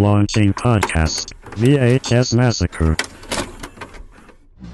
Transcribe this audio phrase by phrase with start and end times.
[0.00, 2.96] Launching podcast VHS Massacre.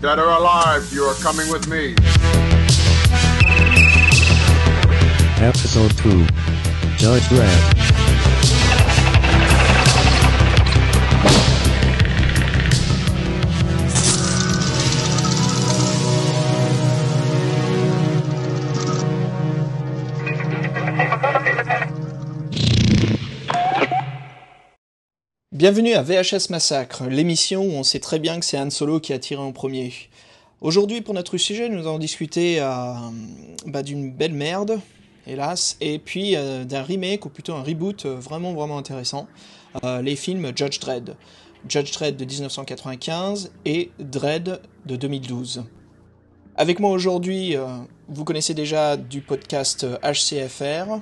[0.01, 1.97] Dead or alive, you are coming with me.
[5.45, 6.27] Episode 2
[6.97, 7.86] Judge Dredd.
[25.69, 29.13] Bienvenue à VHS Massacre, l'émission où on sait très bien que c'est Han Solo qui
[29.13, 29.93] a tiré en premier.
[30.61, 32.95] Aujourd'hui, pour notre sujet, nous allons discuter euh,
[33.67, 34.79] bah, d'une belle merde,
[35.27, 39.27] hélas, et puis euh, d'un remake, ou plutôt un reboot euh, vraiment vraiment intéressant,
[39.83, 41.17] les films Judge Dredd.
[41.69, 45.65] Judge Dredd de 1995 et Dredd de 2012.
[46.55, 47.57] Avec moi aujourd'hui,
[48.09, 51.01] vous connaissez déjà du podcast HCFR.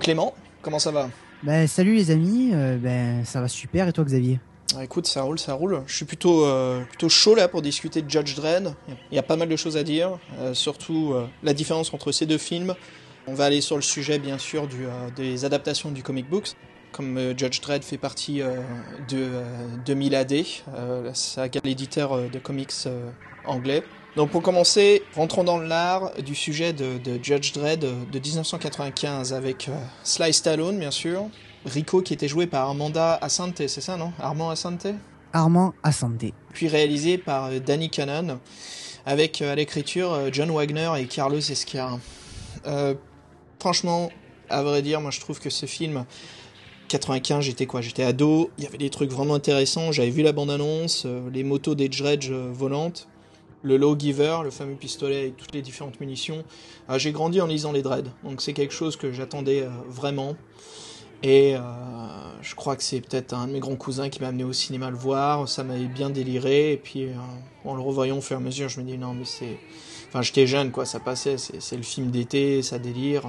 [0.00, 1.08] Clément, comment ça va?
[1.42, 4.40] Ben, salut les amis, euh, ben, ça va super et toi Xavier?
[4.76, 5.82] Ah, Écoute, ça roule, ça roule.
[5.86, 8.74] Je suis plutôt, euh, plutôt chaud là pour discuter de Judge Dredd.
[9.10, 12.26] Il y a pas mal de choses à dire, euh, surtout la différence entre ces
[12.26, 12.74] deux films.
[13.26, 14.68] On va aller sur le sujet, bien sûr,
[15.16, 16.52] des adaptations du comic books.
[16.92, 18.44] Comme Judge Dredd fait partie de
[19.14, 20.34] euh, 2000 AD,
[20.66, 22.72] la l'éditeur de comics
[23.44, 23.82] anglais.
[24.16, 29.68] Donc pour commencer, rentrons dans l'art du sujet de, de Judge Dredd de 1995 avec
[29.68, 29.72] euh,
[30.04, 31.26] Sly Stallone, bien sûr,
[31.66, 34.12] Rico qui était joué par Amanda Asante, c'est ça non?
[34.18, 34.86] Armand Asante?
[35.34, 36.32] Armand Asante.
[36.54, 38.40] puis réalisé par euh, Danny Cannon,
[39.04, 41.40] avec euh, à l'écriture euh, John Wagner et Carlos.
[42.66, 42.94] Euh,
[43.60, 44.10] franchement,
[44.48, 46.06] à vrai dire, moi je trouve que ce film,
[46.88, 47.80] 95, j'étais quoi?
[47.80, 51.42] J'étais ado, il y avait des trucs vraiment intéressants, j'avais vu la bande-annonce, euh, les
[51.44, 53.08] motos des Dredge euh, volantes,
[53.66, 56.44] le Lawgiver, le fameux pistolet avec toutes les différentes munitions.
[56.88, 60.36] Euh, J'ai grandi en lisant les Dread, donc c'est quelque chose que j'attendais euh, vraiment.
[61.22, 61.60] Et euh,
[62.42, 64.90] je crois que c'est peut-être un de mes grands cousins qui m'a amené au cinéma
[64.90, 65.48] le voir.
[65.48, 66.74] Ça m'avait bien déliré.
[66.74, 67.08] Et puis,
[67.64, 69.58] en le revoyant au fur et à mesure, je me dis non, mais c'est.
[70.08, 71.38] Enfin, j'étais jeune, quoi, ça passait.
[71.38, 73.22] C'est c'est le film d'été, ça délire.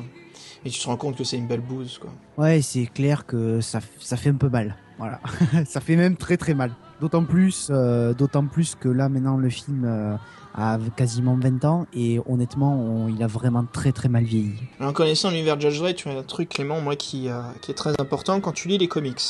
[0.66, 2.12] Et tu te rends compte que c'est une belle bouse, quoi.
[2.38, 4.76] Ouais, c'est clair que ça, ça fait un peu mal.
[4.98, 5.22] Voilà,
[5.66, 6.74] ça fait même très très mal.
[7.00, 10.16] D'autant plus, euh, d'autant plus que là maintenant le film euh,
[10.56, 14.56] a quasiment 20 ans et honnêtement, on- il a vraiment très très mal vieilli.
[14.80, 17.76] En connaissant l'univers Judge Dredd, tu as un truc, Clément, moi, qui, euh, qui est
[17.76, 19.22] très important quand tu lis les comics.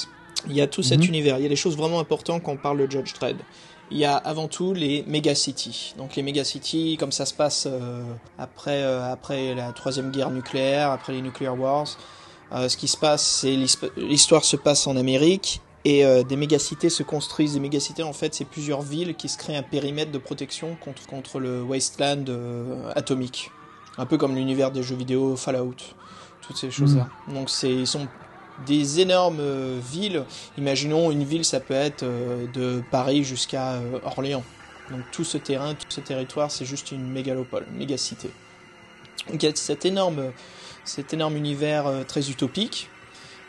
[0.48, 1.08] Il y a tout cet Mhm.
[1.10, 3.36] univers, il y a des choses vraiment importantes quand on parle de Judge Dredd.
[3.92, 5.94] Il y a avant tout les megacities.
[5.98, 8.04] Donc les megacities, comme ça se passe euh,
[8.38, 11.88] après, euh, après la troisième guerre nucléaire, après les Nuclear Wars,
[12.54, 13.58] euh, ce qui se passe, c'est
[13.98, 17.54] l'histoire se passe en Amérique et euh, des mégacités se construisent.
[17.54, 21.06] Des mégacités, en fait, c'est plusieurs villes qui se créent un périmètre de protection contre,
[21.08, 23.52] contre le wasteland euh, atomique.
[23.98, 25.76] Un peu comme l'univers des jeux vidéo Fallout,
[26.42, 27.10] toutes ces choses-là.
[27.34, 28.08] Donc c'est ils sont
[28.66, 30.24] des énormes euh, villes.
[30.58, 34.44] Imaginons une ville, ça peut être de Paris jusqu'à Orléans.
[34.92, 38.30] Donc tout ce terrain, tout ce territoire, c'est juste une mégalopole, une mégacité.
[39.32, 40.32] Donc il y a cet énorme,
[40.84, 42.90] cet énorme univers très utopique.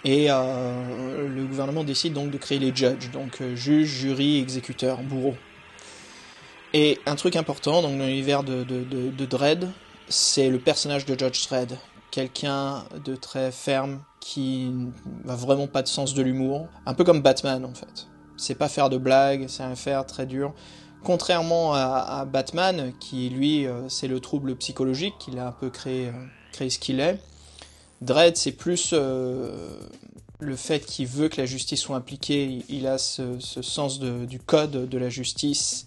[0.05, 5.03] Et euh, le gouvernement décide donc de créer les judges, donc euh, juges, jurys, exécuteurs,
[5.03, 5.37] bourreaux.
[6.73, 9.69] Et un truc important donc, dans l'univers de, de, Dredd,
[10.09, 11.79] c'est le personnage de Judge Dredd.
[12.11, 14.73] Quelqu'un de très ferme qui
[15.25, 16.69] n'a vraiment pas de sens de l'humour.
[16.87, 18.09] Un peu comme Batman en fait.
[18.37, 20.55] C'est pas faire de blagues, c'est un faire très dur.
[21.05, 25.71] Contrairement à, à Batman, qui lui, euh, c'est le trouble psychologique, qu'il a un peu
[25.71, 26.13] créé, euh,
[26.53, 27.21] créé ce qu'il est.
[28.01, 29.81] Dredd, c'est plus euh,
[30.41, 32.63] le fait qu'il veut que la justice soit impliquée.
[32.69, 35.87] Il a ce, sens du code de la justice.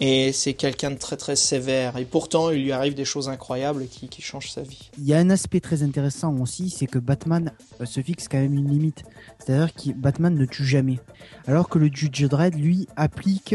[0.00, 1.96] Et c'est quelqu'un de très très sévère.
[1.96, 4.90] Et pourtant, il lui arrive des choses incroyables qui, changent sa vie.
[4.98, 8.38] Il y a un aspect très intéressant aussi, c'est que Batman euh, se fixe quand
[8.38, 9.04] même une limite.
[9.38, 10.98] C'est-à-dire que Batman ne tue jamais.
[11.46, 13.54] Alors que le Judge Dredd, lui, applique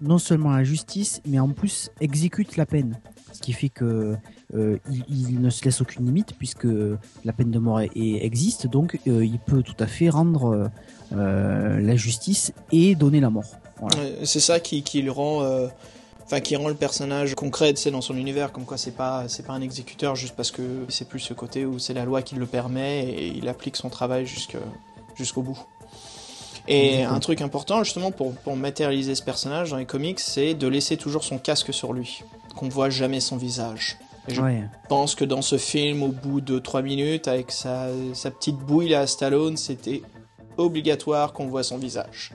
[0.00, 3.00] non seulement la justice, mais en plus exécute la peine.
[3.32, 4.16] Ce qui fait que
[4.54, 6.66] euh, il, il ne se laisse aucune limite puisque
[7.24, 10.70] la peine de mort est- existe, donc euh, il peut tout à fait rendre
[11.12, 13.44] euh, la justice et donner la mort.
[13.80, 13.96] Voilà.
[14.24, 15.42] C'est ça qui, qui le rend,
[16.24, 19.46] enfin qui rend le personnage concret, sais, dans son univers, comme quoi c'est pas, c'est
[19.46, 22.34] pas un exécuteur juste parce que c'est plus ce côté où c'est la loi qui
[22.34, 25.58] le permet et il applique son travail jusqu'au bout.
[26.66, 30.66] Et un truc important justement pour, pour matérialiser ce personnage dans les comics, c'est de
[30.66, 32.22] laisser toujours son casque sur lui,
[32.58, 33.96] qu'on ne voit jamais son visage.
[34.28, 34.64] Et je Ouais.
[34.88, 38.94] pense que dans ce film, au bout de 3 minutes, avec sa, sa petite bouille
[38.94, 40.02] à Stallone, c'était
[40.56, 42.32] obligatoire qu'on voit son visage.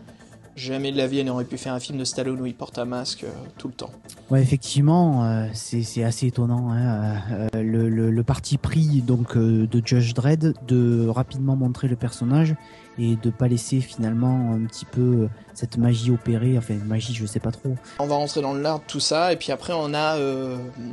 [0.55, 2.77] Jamais de la vie, elle n'aurait pu faire un film de Stallone où il porte
[2.77, 3.89] un masque euh, tout le temps.
[4.29, 6.71] Ouais, effectivement, euh, c'est assez étonnant.
[6.71, 11.95] hein, euh, le, le- le parti pris donc de Judge Dredd de rapidement montrer le
[11.95, 12.55] personnage
[13.00, 16.55] et de pas laisser finalement un petit peu cette magie opérer.
[16.59, 17.75] Enfin, magie, je sais pas trop.
[17.97, 20.17] On va rentrer dans le lard de tout ça, et puis après on a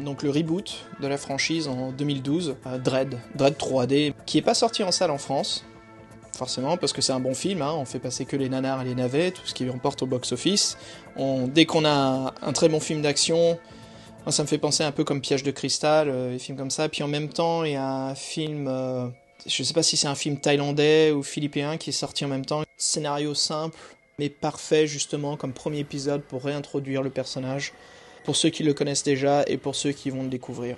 [0.05, 4.55] donc le reboot de la franchise en 2012, euh, Dread, Dread 3D, qui est pas
[4.55, 5.67] sorti en salle en France,
[6.37, 8.85] forcément parce que c'est un bon film, hein, on fait passer que les nanars et
[8.85, 10.77] les navets, tout ce qui emporte au box-office.
[11.49, 13.59] Dès qu'on a un, très bon film d'action,
[14.29, 16.89] ça me fait penser un peu comme Piège de cristal, euh, des films comme ça,
[16.89, 18.67] puis en même temps il y a un film...
[18.69, 19.09] euh,
[19.47, 22.45] je sais pas si c'est un film thaïlandais ou philippin qui est sorti en même
[22.45, 22.63] temps.
[22.77, 23.77] Scénario simple,
[24.19, 27.73] mais parfait justement comme premier épisode pour réintroduire le personnage,
[28.25, 30.77] pour ceux qui le connaissent déjà et pour ceux qui vont le découvrir.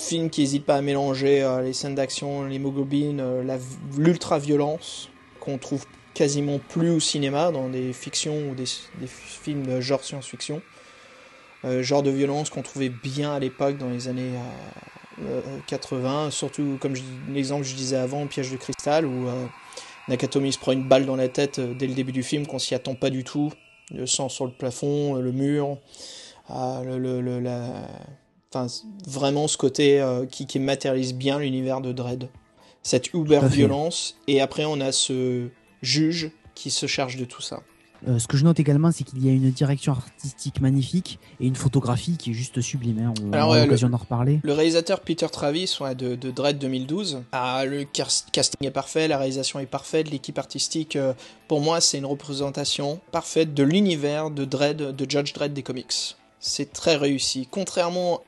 [0.00, 3.58] Film qui n'hésite pas à mélanger euh, les scènes d'action, l'hémoglobine, euh,
[3.96, 5.10] l'ultra-violence,
[5.40, 8.66] qu'on trouve quasiment plus au cinéma dans des fictions ou des,
[9.06, 10.60] films de genre science-fiction.
[11.64, 14.32] Euh, genre de violence qu'on trouvait bien à l'époque dans les années
[15.22, 16.94] euh, euh, 80, surtout comme
[17.28, 19.28] l'exemple que je disais avant, Piège de cristal, où
[20.08, 22.74] Nakatomi se prend une balle dans la tête dès le début du film, qu'on s'y
[22.74, 23.52] attend pas du tout.
[23.94, 25.78] Le sang sur le plafond, le mur,
[26.48, 27.88] le- la...
[28.52, 28.66] enfin,
[29.06, 32.28] vraiment ce côté euh, qui, qui matérialise bien l'univers de Dread.
[32.82, 33.56] Cette uber Tout à fait.
[33.56, 35.48] violence, et après on a ce
[35.82, 37.60] juge qui se charge de tout ça.
[38.08, 41.46] Euh, ce que je note également, c'est qu'il y a une direction artistique magnifique et
[41.46, 42.98] une photographie qui est juste sublime.
[42.98, 43.12] hein.
[43.22, 44.40] On Alors, ouais, l'occasion d'en reparler.
[44.42, 49.06] Le réalisateur Peter Travis ouais, de, de Dread 2012, ah, le cas- casting est parfait,
[49.06, 51.12] la réalisation est parfaite, l'équipe artistique, euh,
[51.46, 56.16] pour moi, c'est une représentation parfaite de l'univers de Dread, de Judge Dredd des comics.
[56.40, 57.46] C'est très réussi.
[57.50, 58.22] Contrairement,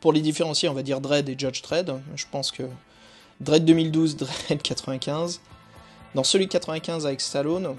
[0.00, 1.90] pour les différencier, on va dire Dread et Judge Dredd.
[2.14, 2.64] Je pense que
[3.40, 5.40] Dread 2012, Dread 95.
[6.14, 7.76] Dans celui 95 avec Stallone,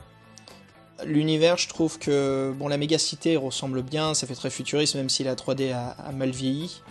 [1.05, 5.23] l'univers, je trouve que bon, la mégacité ressemble bien, ça fait très futuriste, même si
[5.23, 6.81] la 3D a- mal vieilli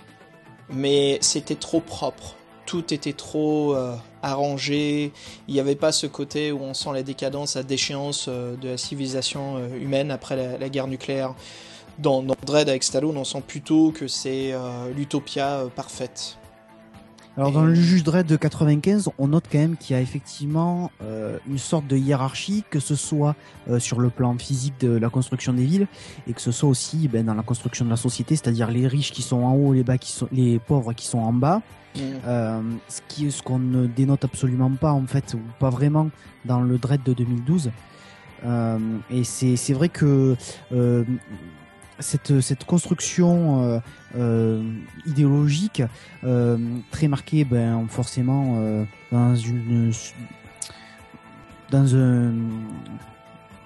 [0.68, 2.34] mais c'était trop propre.
[2.66, 5.12] Tout était trop euh, arrangé.
[5.46, 8.70] Il n'y avait pas ce côté où on sent la décadence, la déchéance euh, de
[8.70, 11.36] la civilisation euh, humaine après la guerre nucléaire.
[11.98, 16.38] Dans, dans Dread avec Stallone, on sent plutôt que c'est euh, l'utopia euh, parfaite.
[17.36, 20.90] Alors dans le juge Dredd de 95, on note quand même qu'il y a effectivement
[21.02, 23.36] euh, une sorte de hiérarchie, que ce soit
[23.68, 25.86] euh, sur le plan physique de la construction des villes,
[26.26, 29.12] et que ce soit aussi ben, dans la construction de la société, c'est-à-dire les riches
[29.12, 31.60] qui sont en haut, les bas qui sont, les pauvres qui sont en bas.
[31.94, 32.00] Mm.
[32.26, 36.08] Euh, ce qui ce qu'on ne dénote absolument pas en fait, ou pas vraiment
[36.46, 37.70] dans le Dread de 2012.
[38.44, 38.78] Euh,
[39.10, 40.36] et c'est c'est vrai que
[40.72, 41.04] euh,
[41.98, 43.78] cette, cette construction euh,
[44.16, 44.62] euh,
[45.06, 45.82] idéologique
[46.24, 46.58] euh,
[46.90, 48.58] très marquée ben, forcément
[49.12, 49.92] dans une
[51.70, 52.32] dans un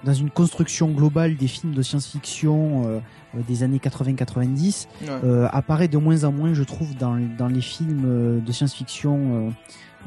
[0.03, 2.99] dans une construction globale des films de science-fiction euh,
[3.47, 5.07] des années 80-90 Ouais.
[5.23, 9.53] euh, apparaît de moins en moins, je trouve, dans, dans les films de science-fiction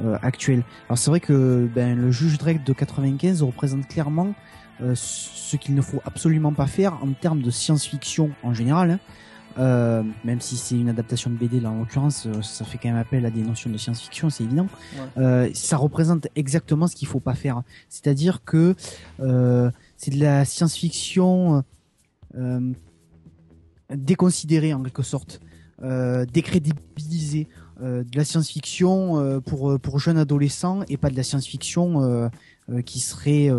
[0.05, 0.65] euh, actuels.
[0.89, 4.35] Alors c'est vrai que ben, le juge Dredd de 95 représente clairement
[4.81, 8.91] euh, ce qu'il ne faut absolument pas faire en termes de science-fiction en général.
[8.93, 9.01] hein.
[9.59, 12.89] Euh, même si c'est une adaptation de BD là en l'occurrence, euh, ça fait quand
[12.89, 14.67] même appel à des notions de science-fiction, c'est évident.
[14.97, 15.23] Ouais.
[15.23, 17.63] Euh, ça représente exactement ce qu'il faut pas faire.
[17.89, 18.75] C'est-à-dire que
[19.97, 21.63] c'est de la science-fiction
[23.95, 25.41] déconsidérée en quelque sorte,
[26.33, 27.49] décrédibilisée,
[27.81, 32.31] de la science-fiction pour pour jeunes adolescents et pas de la science-fiction
[32.85, 33.51] qui serait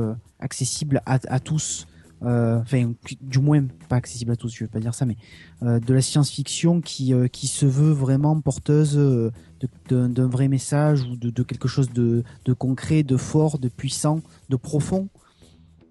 [0.45, 1.87] accessible à, tous.
[2.23, 5.17] Euh, Enfin, du moins pas accessible à tous, je veux pas dire ça, mais
[5.63, 8.97] euh, de la science-fiction qui euh, qui se veut vraiment porteuse
[9.89, 14.55] d'un vrai message ou de, quelque chose de, de concret, de fort, de puissant, de
[14.55, 15.09] profond.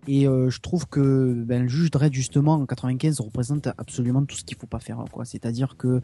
[0.07, 4.45] Et je trouve que ben, le juge Dredd justement en 95 représente absolument tout ce
[4.45, 5.03] qu'il faut pas faire.
[5.25, 6.03] C'est-à-dire que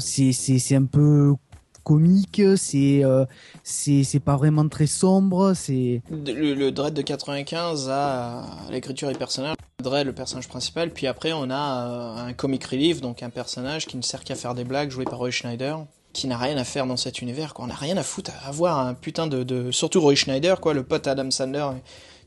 [0.00, 1.34] c'est un peu
[1.84, 3.24] comique, c'est euh,
[3.62, 9.14] c'est pas vraiment très sombre, c'est Le, le Dread de 95 a euh, l'écriture des
[9.14, 13.30] personnages, Dread le personnage principal, puis après on a euh, un comic relief, donc un
[13.30, 16.56] personnage qui ne sert qu'à faire des blagues, joué par Roy Schneider, qui n'a rien
[16.56, 17.66] à faire dans cet univers, quoi.
[17.66, 19.70] On n'a rien à foutre à avoir un putain de, de...
[19.70, 21.66] Surtout Roy Schneider, quoi, le pote Adam Sandler,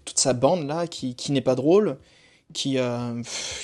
[0.06, 1.98] toute sa bande là, qui, qui n'est pas drôle,
[2.54, 3.22] qui, euh,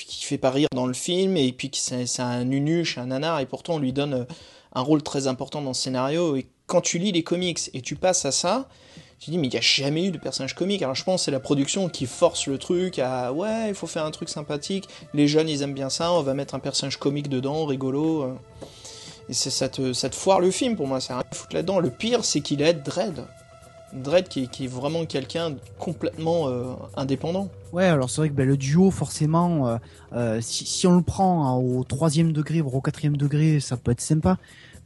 [0.08, 3.40] qui fait pas rire dans le film, et puis qui c'est un nunuche, un nanar,
[3.40, 4.26] et pourtant on lui donne
[4.74, 7.96] un rôle très important dans le scénario, et quand tu lis les comics et tu
[7.96, 8.68] passes à ça,
[9.20, 10.82] tu dis mais il n'y a jamais eu de personnage comique.
[10.82, 14.04] Alors je pense c'est la production qui force le truc à ouais il faut faire
[14.04, 14.90] un truc sympathique.
[15.14, 18.24] Les jeunes ils aiment bien ça, on va mettre un personnage comique dedans, rigolo.
[18.24, 18.34] euh.
[19.30, 21.80] Et ça te, ça foire le film pour moi, ça rien à foutre là-dedans.
[21.80, 23.24] Le pire c'est qu'il est Dread.
[23.94, 27.50] Dredd qui, qui est vraiment quelqu'un complètement euh, indépendant.
[27.72, 29.78] Ouais, alors c'est vrai que ben, le duo, forcément, euh,
[30.14, 33.78] euh, si, si on le prend hein, au troisième degré, voire au quatrième degré, ça
[33.78, 34.38] peut être sympa.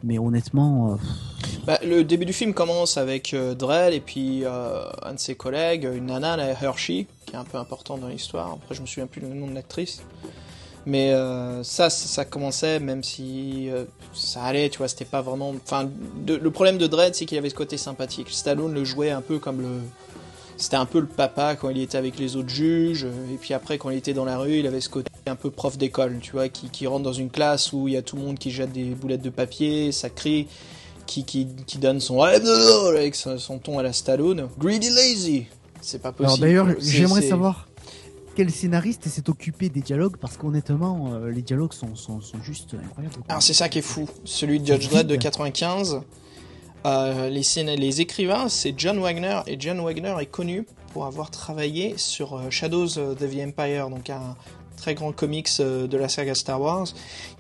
[0.04, 0.96] Mais honnêtement, euh,
[1.66, 6.06] Bah, le début du film commence avec Dredd et puis un de ses collègues, une
[6.06, 8.54] nana, la Hershey, qui est un peu importante dans l'histoire.
[8.54, 10.04] Après, je me souviens plus le nom de l'actrice.
[10.90, 15.22] Mais euh, ça, ça, ça commençait, même si euh, ça allait, tu vois, c'était pas
[15.22, 15.54] vraiment.
[15.66, 15.90] Enfin,
[16.26, 18.30] de- le problème de Dredd, c'est qu'il avait ce côté sympathique.
[18.30, 19.68] Stallone le jouait un peu comme le.
[20.56, 23.54] C'était un peu le papa quand il était avec les autres juges, euh, et puis
[23.54, 26.20] après, quand il était dans la rue, il avait ce côté un peu prof d'école,
[26.22, 28.40] tu vois, qui, qui rentre dans une classe où il y a tout le monde
[28.40, 30.48] qui jette des boulettes de papier, ça crie,
[31.06, 34.48] qui, qui, qui donne son avec son, ton à la Stallone.
[34.58, 35.46] Greedy lazy.
[35.82, 36.26] C'est pas possible.
[36.28, 37.67] alors d'ailleurs, j'aimerais savoir
[38.38, 42.76] quel scénariste s'est occupé des dialogues, parce qu'honnêtement, euh, les dialogues sont, sont, sont juste
[42.76, 43.16] incroyables.
[43.16, 43.24] quoi.
[43.30, 44.08] Alors c'est ça qui est fou.
[44.26, 45.22] Celui de Judge Dredd de vide.
[45.24, 46.02] 95,
[46.86, 51.32] euh, les, scén- les écrivains, c'est John Wagner, et John Wagner est connu pour avoir
[51.32, 54.36] travaillé sur euh, Shadows of the Empire, donc un
[54.78, 56.86] très grand comics de la saga Star Wars,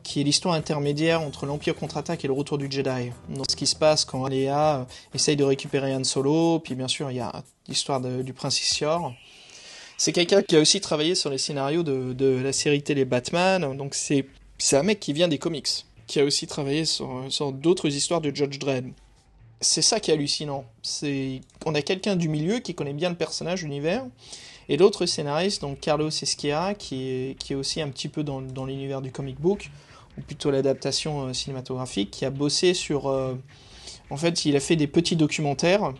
[0.02, 3.12] qui est l'histoire intermédiaire entre l'Empire contre-attaque et le retour du Jedi.
[3.30, 7.12] Donc ce qui se passe quand Leia essaye de récupérer Han Solo, puis bien sûr
[7.12, 9.14] il y a l'histoire du prince Issior.
[9.98, 13.96] C'est quelqu'un qui a aussi travaillé sur les scénarios de, la série télé Batman, donc
[13.96, 14.28] c'est
[14.74, 18.34] un mec qui vient des comics, qui a aussi travaillé sur, sur d'autres histoires de
[18.34, 18.86] Judge Dredd.
[19.60, 20.66] C'est ça qui est hallucinant.
[20.84, 24.06] C'est on a quelqu'un du milieu qui connaît bien le personnage, l'univers,
[24.70, 28.42] et l'autre scénariste, donc Carlos Esquera, qui est, qui est aussi un petit peu dans,
[28.42, 29.72] dans l'univers du comic book,
[30.18, 33.08] ou plutôt l'adaptation euh, cinématographique, qui a bossé sur...
[33.08, 33.34] euh,
[34.12, 35.94] en fait, il a fait des petits documentaires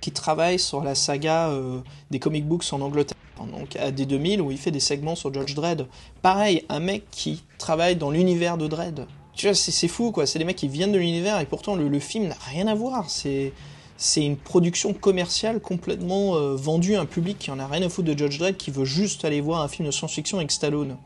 [0.00, 3.16] qui travaillent sur la saga euh, des comic books en Angleterre.
[3.44, 5.86] Donc à D2000 où il fait des segments sur Judge Dredd.
[6.22, 9.06] Pareil, un mec qui travaille dans l'univers de Dredd.
[9.34, 10.26] Tu vois, c'est fou quoi.
[10.26, 13.10] C'est des mecs qui viennent de l'univers et pourtant le, film n'a rien à voir.
[13.10, 13.52] C'est
[14.16, 18.08] une production commerciale complètement euh, vendue à un public qui en a rien à foutre
[18.08, 20.96] de Judge Dredd, qui veut juste aller voir un film de science-fiction avec Stallone.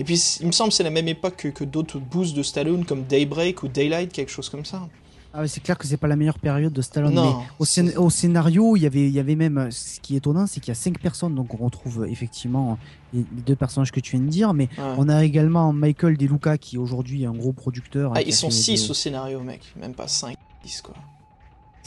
[0.00, 2.84] Et puis il me semble c'est la même époque que, que d'autres boosts de Stallone
[2.84, 4.88] comme Daybreak ou Daylight, quelque chose comme ça.
[5.34, 7.12] Ah c'est clair que c'est pas la meilleure période de Stallone.
[7.14, 9.68] Non, mais au, scén- au scénario, il y avait, il y avait même.
[9.70, 12.78] Ce qui est étonnant, c'est qu'il y a cinq personnes, donc on retrouve euh, effectivement
[13.12, 14.94] les, deux personnages que tu viens de dire, mais Ouais.
[14.96, 18.12] on a également Michael De Luca qui est aujourd'hui un gros producteur.
[18.16, 19.60] Ah, ils sont fait 6 des- au scénario, mec.
[19.78, 20.94] Même pas 5, 10 quoi.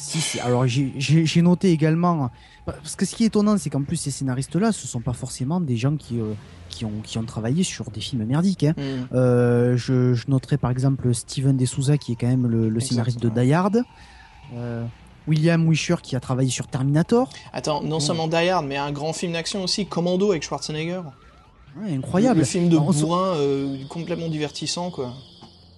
[0.02, 0.40] Six.
[0.44, 2.30] Alors j'ai- noté également
[2.66, 5.60] parce que ce qui est étonnant, c'est qu'en plus ces scénaristes-là, ce sont pas forcément
[5.62, 6.34] des gens qui euh,
[6.70, 8.64] qui ont qui ont travaillé sur des films merdiques.
[8.64, 8.74] Hein.
[8.78, 9.08] Hmm.
[9.16, 12.80] Euh, je, je noterai par exemple Steven De Souza qui est quand même le, le
[12.80, 13.30] scénariste de.
[13.30, 13.84] Die Hard.
[14.56, 14.84] Euh,
[15.28, 17.30] William Wisher qui a travaillé sur Terminator.
[17.54, 21.02] Attends, non seulement Die Hard, mais un grand film d'action aussi, Commando avec Schwarzenegger.
[21.80, 22.40] Ouais, incroyable.
[22.40, 23.38] Le film de bourrin
[23.88, 25.14] complètement divertissant, quoi.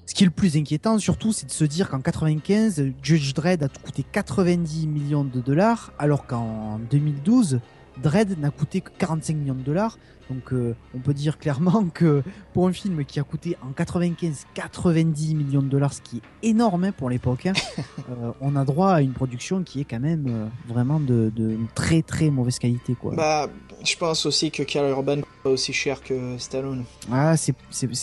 [0.06, 3.64] Ce qui est le plus inquiétant surtout, c'est de se dire qu'en 95, Judge Dredd
[3.64, 7.60] a coûté 90 millions de dollars, alors qu'en 2012,
[8.02, 9.98] Dredd n'a coûté que 45 millions de dollars.
[10.30, 14.46] Donc euh, on peut dire clairement que pour un film qui a coûté en 95
[14.54, 17.54] 90 millions de dollars, ce qui est énorme hein, pour l'époque, hein,
[18.10, 21.58] euh, on a droit à une production qui est quand même euh, vraiment de, de
[21.76, 22.96] très très mauvaise qualité.
[22.96, 23.16] Quoi.
[23.16, 23.50] Bah,
[23.84, 26.86] je pense aussi que Karl Urban coûte pas aussi cher que Stallone.
[27.12, 27.54] ah, c'est,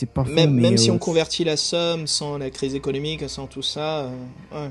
[0.06, 3.28] pas faux, Même, mais, même si euh, on convertit la somme sans la crise économique,
[3.28, 4.10] sans tout ça, euh,
[4.52, 4.70] ouais.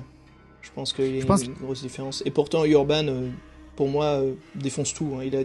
[0.61, 2.21] Je pense qu'il y a pense une grosse différence.
[2.25, 3.29] Et pourtant, Urban, euh,
[3.75, 4.21] pour moi,
[4.55, 5.17] défonce tout.
[5.17, 5.23] hein.
[5.25, 5.39] Il a...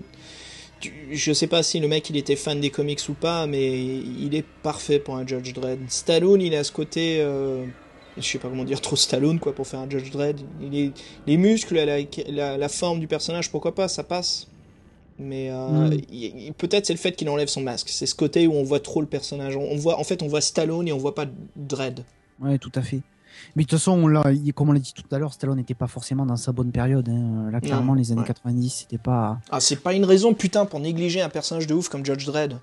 [1.11, 4.35] Je sais pas si le mec il était fan des comics ou pas, mais il
[4.35, 5.78] est parfait pour un Judge Dredd.
[5.88, 7.25] Stallone, il a ce côté,
[8.18, 10.40] je sais pas comment dire, trop Stallone quoi pour faire un Judge Dredd.
[10.61, 10.90] Il est
[11.26, 14.49] les muscles, la, la, la forme du personnage, pourquoi pas, ça passe.
[15.18, 16.52] Mais euh, Mm.
[16.59, 17.88] peut-être c'est le fait qu'il enlève son masque.
[17.90, 19.56] C'est ce côté où on voit trop le personnage.
[19.56, 22.00] On, voit, en fait, on voit Stallone et on voit pas Dredd.
[22.40, 23.00] Ouais, tout à fait.
[23.56, 25.56] Mais de toute façon, on l'a- il- comme on l'a dit tout à l'heure, Stallone
[25.56, 27.09] n'était pas forcément dans sa bonne période.
[27.09, 27.50] hein.
[27.52, 28.26] Là, clairement, Non, les années ouais.
[28.26, 29.38] 90, c'était pas.
[29.50, 32.54] Ah, c'est pas une raison putain pour négliger un personnage de ouf comme Judge Dredd.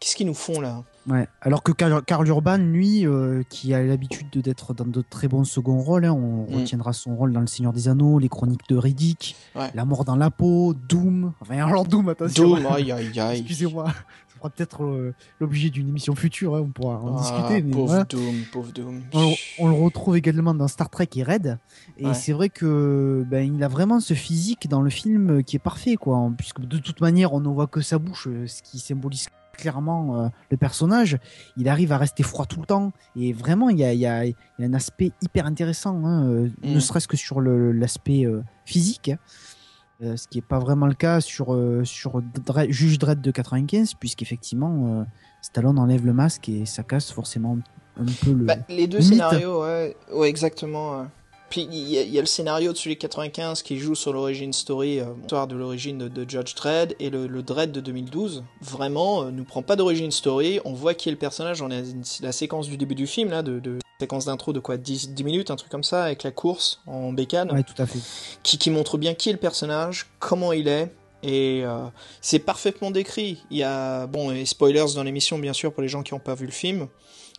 [0.00, 1.26] Qu'est-ce qu'ils nous font là Ouais.
[1.40, 5.26] Alors que Karl, Karl Urban, lui, euh, qui a l'habitude de- d'être dans de très
[5.26, 6.54] bons seconds rôles, hein, on Mm.
[6.60, 9.70] retiendra son rôle dans Le Seigneur des Anneaux, Les Chroniques de Riddick, Ouais.
[9.74, 11.32] La mort dans la peau, Doom.
[11.40, 12.44] Enfin, alors Doom, attention.
[12.56, 13.38] Doom, aïe aïe aïe.
[13.40, 13.86] Excusez-moi.
[13.86, 17.62] Ça fera peut-être euh, l'objet d'une émission future, hein, on pourra en Ah, discuter.
[17.62, 18.04] Mais pauvre.
[18.08, 19.02] Doom, pauvre Doom.
[19.14, 21.58] On, on le retrouve également dans Star Trek et Red.
[21.96, 22.14] Et Ouais.
[22.14, 25.96] c'est vrai que ben, il a vraiment ce physique dans le film qui est parfait,
[25.96, 26.30] quoi.
[26.38, 29.26] Puisque de toute manière, on ne voit que sa bouche, euh, ce qui symbolise
[29.58, 31.18] clairement euh, le personnage.
[31.58, 32.92] Il arrive à rester froid tout le temps.
[33.16, 36.02] Et vraiment, il y a, il y a- il y a un aspect hyper intéressant,
[36.06, 36.74] hein, euh, Mm.
[36.74, 39.10] ne serait-ce que sur l'aspect euh, physique.
[39.10, 40.16] hein.
[40.16, 42.22] Ce qui n'est pas vraiment le cas sur, sur
[42.68, 45.04] Juge Dredd de 95, puisqu'effectivement,
[45.42, 47.58] Stallone enlève le masque et ça casse forcément
[47.98, 48.44] un peu le.
[48.44, 49.08] Bah, les deux Mythe.
[49.08, 51.04] scénarios, ouais, ouais exactement.
[51.50, 53.94] Puis il y, a- il y a le scénario de celui de 95 qui joue
[53.94, 57.72] sur l'origine story, euh, l'histoire de l'origine de, de Judge Dredd, et le, le Dredd
[57.72, 61.62] de 2012, vraiment, euh, nous prend pas d'origine story, on voit qui est le personnage,
[61.62, 64.60] on a une- la séquence du début du film, là, de, de séquence d'intro de
[64.60, 67.80] quoi 10, 10 minutes, un truc comme ça, avec la course en bécane Ouais, tout
[67.82, 67.98] à fait.
[68.42, 71.78] qui, qui montre bien qui est le personnage, comment il est, et euh,
[72.20, 73.42] c'est parfaitement décrit.
[73.50, 76.20] Il y a, bon, et spoilers dans l'émission, bien sûr, pour les gens qui n'ont
[76.20, 76.86] pas vu le film.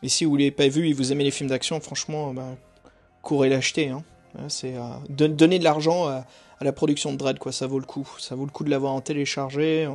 [0.04, 2.58] Et si vous l'avez pas vu et vous aimez les films d'action, franchement, bah,
[3.22, 3.90] courez l'acheter.
[3.90, 4.04] Hein.
[4.38, 6.26] Hein, C'est euh, don- donner de l'argent à,
[6.60, 7.52] à la production de Dread, quoi.
[7.52, 8.08] Ça vaut le coup.
[8.20, 9.88] Ça vaut le coup de l'avoir en téléchargé.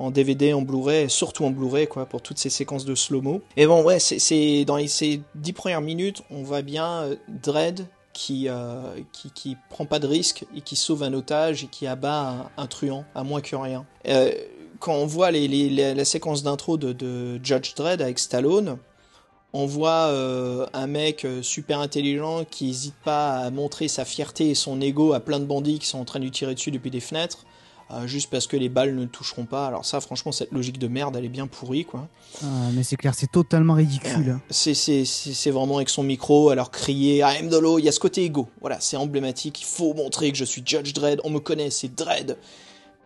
[0.00, 3.42] En, DVD, en Blu-ray, et surtout en Blu-ray, quoi, pour toutes ces séquences de slow-mo.
[3.56, 7.80] Et bon, ouais, c'est- dans les, ces dix premières minutes, on voit bien euh, Dredd
[8.12, 8.80] qui, euh,
[9.12, 12.66] qui, qui prend pas de risque et qui sauve un otage et qui abat un,
[12.68, 13.86] truand, à moins que rien.
[14.06, 14.30] Euh,
[14.78, 18.78] quand on voit les, les- les- la séquence d'intro de, de Judge Dredd avec Stallone,
[19.52, 24.50] on voit euh, un mec euh, super intelligent qui n'hésite pas à montrer sa fierté
[24.50, 26.70] et son ego à plein de bandits qui sont en train de lui tirer dessus
[26.70, 27.46] depuis des fenêtres,
[27.90, 29.66] euh, juste parce que les balles ne le toucheront pas.
[29.66, 32.08] Alors ça, franchement, cette logique de merde, elle est bien pourrie, quoi.
[32.42, 34.36] Ah, mais c'est clair, c'est totalement ridicule.
[34.36, 34.40] hein.
[34.50, 38.24] C'est, vraiment avec son micro, alors crier I am Dolo, il y a ce côté
[38.24, 38.48] ego.
[38.60, 41.94] Voilà, c'est emblématique, il faut montrer que je suis Judge Dredd, on me connaît, c'est
[41.94, 42.36] Dredd.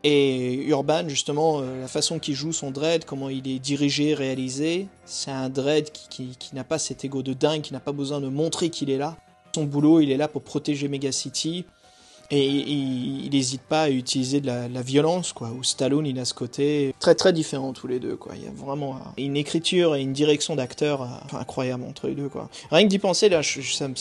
[0.05, 4.89] Et Urban, justement, euh, la façon qu'il joue son Dredd, comment il est dirigé, réalisé,
[5.05, 7.93] c'est un Dredd qui, qui, qui n'a pas cet ego de dingue, qui n'a pas
[7.93, 9.17] besoin de montrer qu'il est là.
[9.55, 11.65] Son boulot, il est là pour protéger Megacity.
[12.35, 15.51] Et il n'hésite pas à utiliser de la, violence, quoi.
[15.51, 18.33] Où Stallone, il a ce côté très très différent tous les deux, quoi.
[18.37, 22.31] Il y a vraiment une écriture et une direction d'acteur euh, incroyable entre les deux,
[22.31, 22.49] quoi.
[22.71, 23.95] Rien que d'y penser, là, je- ça me-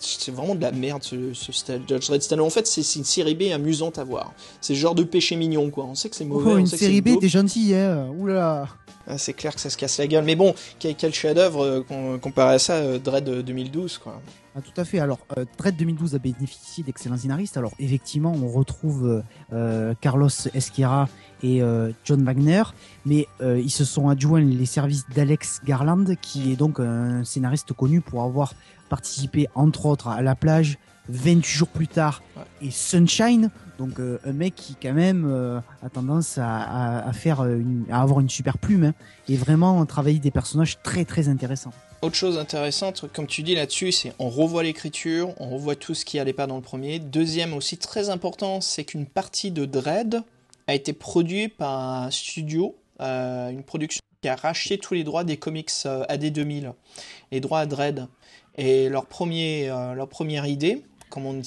[0.00, 1.52] c'est vraiment de la merde, ce, ce
[1.88, 2.46] Judge Dredd Stallone.
[2.46, 4.32] En fait, c'est une série B amusante à voir.
[4.60, 5.84] C'est ce genre de péché mignon, quoi.
[5.84, 8.08] On sait que c'est mauvais, Oh, on une sait série B, t'es gentil, hein.
[8.18, 8.68] Oula.
[9.06, 10.24] Ah, c'est clair que ça se casse la gueule.
[10.24, 14.20] Mais bon, quel, quel chef-d'œuvre euh, com- comparé à ça, euh, Dredd euh, 2012, quoi.
[14.54, 14.98] Ah, tout à fait.
[14.98, 17.56] Alors, euh, Dread 2012 a bénéficié d'excellents scénaristes.
[17.56, 21.08] Alors, effectivement, on retrouve euh, euh, Carlos Esquera
[21.42, 22.62] et euh, John Wagner,
[23.06, 27.72] mais euh, ils se sont adjoints les services d'Alex Garland, qui est donc un scénariste
[27.72, 28.52] connu pour avoir
[28.90, 30.76] participé, entre autres, à La plage,
[31.08, 32.22] 28 jours plus tard,
[32.60, 33.50] et Sunshine.
[33.78, 37.86] Donc, euh, un mec qui, quand même, euh, a tendance à, à- à faire une,
[37.90, 38.94] à avoir une super plume hein,
[39.28, 41.72] et vraiment travailler des personnages très, très intéressants.
[42.02, 46.04] Autre chose intéressante, comme tu dis là-dessus, c'est on revoit l'écriture, on revoit tout ce
[46.04, 46.98] qui allait pas dans le premier.
[46.98, 50.22] Deuxième aussi très important, c'est qu'une partie de Dread
[50.66, 55.24] a été produite par un studio, euh, une production qui a racheté tous les droits
[55.24, 55.70] des comics
[56.08, 56.72] AD 2000,
[57.32, 58.06] les droits à Dread.
[58.56, 61.40] Et leur, premier, euh, leur première idée, comme on,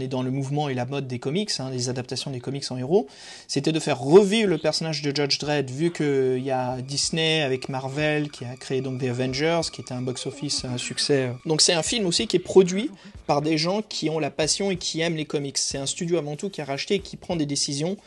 [0.00, 2.78] est dans le mouvement et la mode des comics, hein, des adaptations des comics en
[2.78, 3.06] héros,
[3.46, 7.68] c'était de faire revivre le personnage de Judge Dredd, vu qu'il y a Disney avec
[7.68, 11.30] Marvel qui a créé donc des Avengers, qui était un box-office, un succès.
[11.44, 12.90] Donc c'est un film aussi qui est produit
[13.26, 15.58] par des gens qui ont la passion et qui aiment les comics.
[15.58, 17.98] C'est un studio avant tout qui a racheté et qui prend des décisions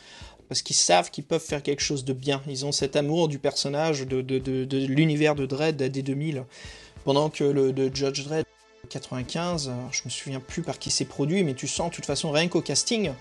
[0.48, 2.42] parce qu'ils savent qu'ils peuvent faire quelque chose de bien.
[2.48, 6.44] Ils ont cet amour du personnage, de, l'univers de Dredd des 2000.
[7.06, 8.44] Pendant que le de Judge Dredd
[8.90, 12.04] 95, alors je me souviens plus par qui c'est produit, mais tu sens de toute
[12.06, 13.12] façon rien qu'au casting.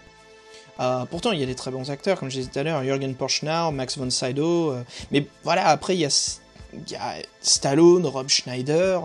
[0.81, 2.83] euh, pourtant, il y a des très bons acteurs, comme je disais tout à l'heure,
[2.83, 4.71] Jürgen Porschner, Max von Sydow.
[4.71, 6.41] euh, mais voilà, après, il y, a, S-
[6.73, 9.01] il y a Stallone, Rob Schneider.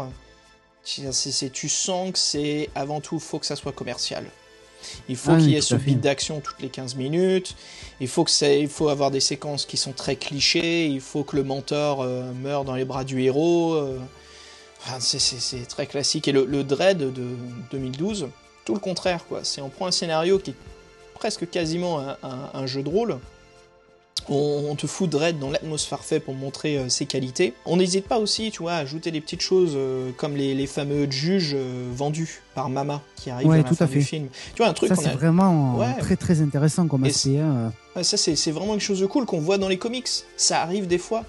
[0.83, 4.25] C'est- tu sens que c'est avant tout, faut que ça soit commercial.
[5.11, 7.55] Il faut Ah qu'il y ait ce beat d'action toutes les 15 minutes.
[8.01, 10.87] Il faut, que il faut avoir des séquences qui sont très clichés.
[10.87, 13.75] Il faut que le mentor euh, meure dans les bras du héros.
[13.75, 13.99] euh.
[14.83, 16.27] Enfin, c'est- très classique.
[16.29, 17.13] Et le, le Dread de
[17.71, 18.29] 2012,
[18.65, 19.27] tout le contraire.
[19.29, 19.41] quoi.
[19.45, 20.55] C'est on prend un scénario qui est
[21.15, 23.19] presque quasiment un, un- un jeu de rôle.
[24.29, 27.55] On, on te fout Dread dans l'atmosphère fait pour montrer euh, ses qualités.
[27.65, 30.67] On n'hésite pas aussi, tu vois, à ajouter des petites choses euh, comme les, les
[30.67, 33.95] fameux juges euh, vendus par Mama qui arrivent Ouais, à la tout fin à du
[33.95, 34.01] fait.
[34.03, 34.29] film.
[34.55, 35.95] Tu vois, un truc Ça, c'est a- vraiment Ouais.
[35.99, 37.39] très, très intéressant comme aspect.
[37.39, 37.73] hein.
[38.03, 40.09] Ça, c'est c'est vraiment quelque chose de cool qu'on voit dans les comics.
[40.37, 41.25] Ça arrive des fois.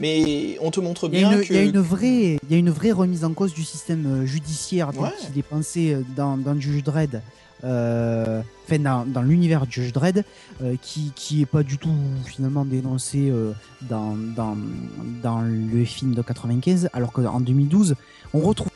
[0.00, 1.44] Mais on te montre bien que.
[1.50, 4.06] il y a une vraie, il y a une vraie remise en cause du système
[4.06, 5.08] euh, judiciaire tel Ouais.
[5.20, 7.20] qu'il est pensé euh, dans, dans Judge Dredd,
[7.64, 10.24] euh, enfin dans, dans l'univers de Judge Dredd,
[10.62, 11.92] euh, qui, qui est pas du tout
[12.24, 14.56] finalement dénoncé euh, dans, dans,
[15.22, 17.94] dans le film de 95, alors qu'en 2012,
[18.32, 18.69] on retrouve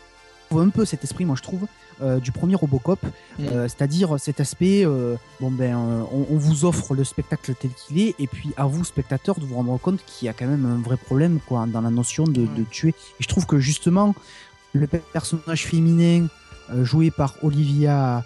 [0.53, 1.67] un peu cet esprit, moi je trouve,
[2.03, 3.01] euh, du premier Robocop,
[3.39, 3.45] Mm.
[3.47, 7.99] euh, c'est-à-dire cet aspect, euh, bon ben, on, on vous offre le spectacle tel qu'il
[8.01, 10.67] est, et puis à vous spectateurs de vous rendre compte qu'il y a quand même
[10.67, 12.91] un vrai problème quoi dans la notion de, de tuer.
[12.91, 14.15] Et je trouve que justement
[14.73, 16.27] le pe- personnage féminin
[16.83, 18.25] joué par Olivia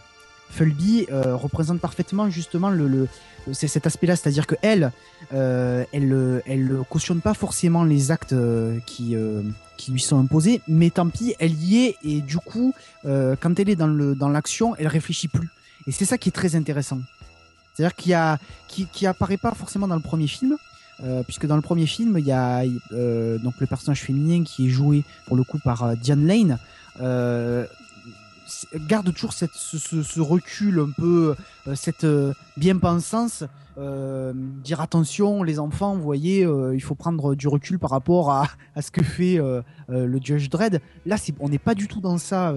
[0.51, 3.09] Fulby représente parfaitement justement le, le
[3.53, 4.93] c'est cet aspect-là, c'est-à-dire que elle,
[5.33, 8.35] elle, elle cautionne pas forcément les actes
[8.87, 9.17] qui
[9.79, 12.75] qui lui sont imposées, mais tant pis, elle y est et du coup,
[13.07, 15.49] euh, quand elle est dans le dans l'action, elle réfléchit plus.
[15.87, 17.01] Et c'est ça qui est très intéressant.
[17.73, 20.59] C'est-à-dire qu'il y a qui qui apparaît pas forcément dans le premier film.
[21.05, 24.67] Euh, puisque dans le premier film, il y a euh, donc le personnage féminin qui
[24.67, 26.59] est joué pour le coup par Diane Lane,
[28.89, 31.35] garde toujours ce, recul un peu,
[31.67, 33.45] euh, cette euh, bien-pensance,
[33.79, 38.49] euh, dire attention les enfants, vous voyez, il faut prendre du recul par rapport à,
[38.81, 39.39] ce que fait
[39.89, 40.81] le Judge Dredd.
[41.07, 42.55] Là, on n'est pas du tout dans ça,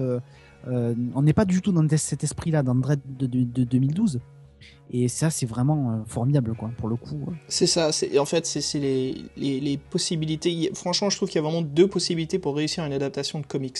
[0.66, 4.20] on n'est pas du tout dans cet esprit-là dans Dredd de 2012.
[4.94, 7.18] Et ça, c'est vraiment euh, formidable, quoi, pour le coup.
[7.48, 10.70] C'est ça, en fait c'est les, les, possibilités.
[10.74, 13.78] Franchement, je trouve qu'il y a vraiment deux possibilités pour réussir une adaptation de comics.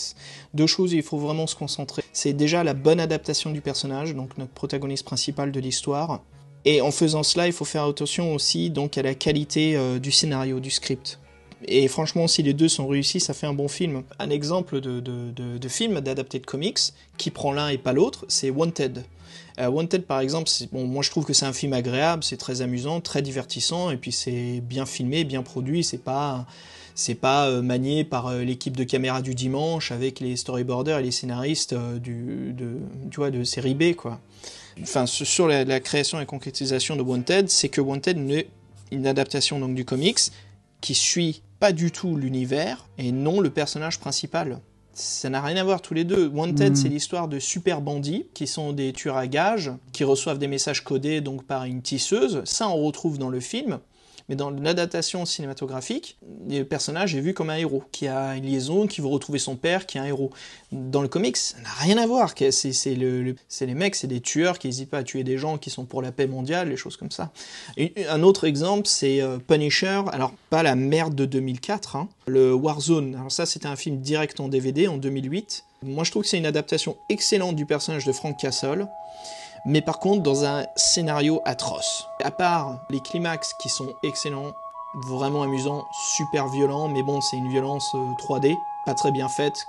[0.55, 2.03] Deux choses, il faut vraiment se concentrer.
[2.13, 6.23] C'est déjà la bonne adaptation du personnage, donc notre protagoniste principal de l'histoire.
[6.65, 10.13] Et en faisant cela, il faut faire attention aussi donc à la qualité euh, du
[10.13, 11.19] scénario, du script.
[11.67, 14.03] Et franchement, si les deux sont réussis, ça fait un bon film.
[14.19, 16.79] Un exemple de, de, de, film d'adapté de comics
[17.19, 19.05] qui prend l'un et pas l'autre, c'est Wanted.
[19.61, 22.63] Euh, Wanted, par exemple, bon, moi je trouve que c'est un film agréable, c'est très
[22.63, 25.85] amusant, très divertissant, et puis c'est bien filmé, bien produit.
[25.85, 26.47] C'est pas,
[26.95, 31.03] c'est pas euh, manié par euh, l'équipe de caméra du dimanche avec les storyboarders et
[31.03, 32.79] les scénaristes euh, du, de,
[33.11, 34.21] tu vois, de série B, quoi.
[34.81, 38.49] Enfin, sur la, la création et concrétisation de Wanted, c'est que Wanted n'est
[38.91, 40.19] une adaptation donc du comics
[40.81, 44.59] qui suit pas du tout l'univers et non le personnage principal.
[44.95, 46.27] Ça n'a rien à voir tous les deux.
[46.27, 46.75] Wanted, Mm.
[46.75, 50.83] c'est l'histoire de super bandits qui sont des tueurs à gages, qui reçoivent des messages
[50.83, 52.43] codés donc par une tisseuse.
[52.47, 53.79] Ça, on retrouve dans le film.
[54.33, 56.17] Mais dans l'adaptation cinématographique,
[56.49, 59.57] le personnage est vu comme un héros, qui a une liaison, qui veut retrouver son
[59.57, 60.31] père, qui est un héros.
[60.73, 62.33] Dans le comics, ça n'a rien à voir.
[62.35, 65.23] C'est c'est le- le- c'est les mecs, c'est des tueurs qui n'hésitent pas à tuer
[65.23, 67.31] des gens, qui sont pour la paix mondiale, les choses comme ça.
[68.09, 70.01] Un autre exemple, c'est euh, Punisher.
[70.13, 73.15] Alors, pas la merde de 2004, hein, le Warzone.
[73.17, 75.65] Alors ça, c'était un film direct en DVD en 2008.
[75.83, 78.87] Moi, je trouve que c'est une adaptation excellente du personnage de Frank Castle.
[79.65, 82.09] Mais par contre, dans un scénario atroce.
[82.23, 84.53] À part les climax qui sont excellents,
[84.95, 85.85] vraiment amusants,
[86.17, 89.67] super violents, mais bon, c'est une violence euh, 3D, pas très bien faite,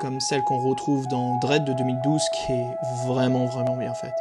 [0.00, 2.74] comme celle qu'on retrouve dans Dread de 2012, qui est
[3.06, 4.14] vraiment, vraiment bien faite.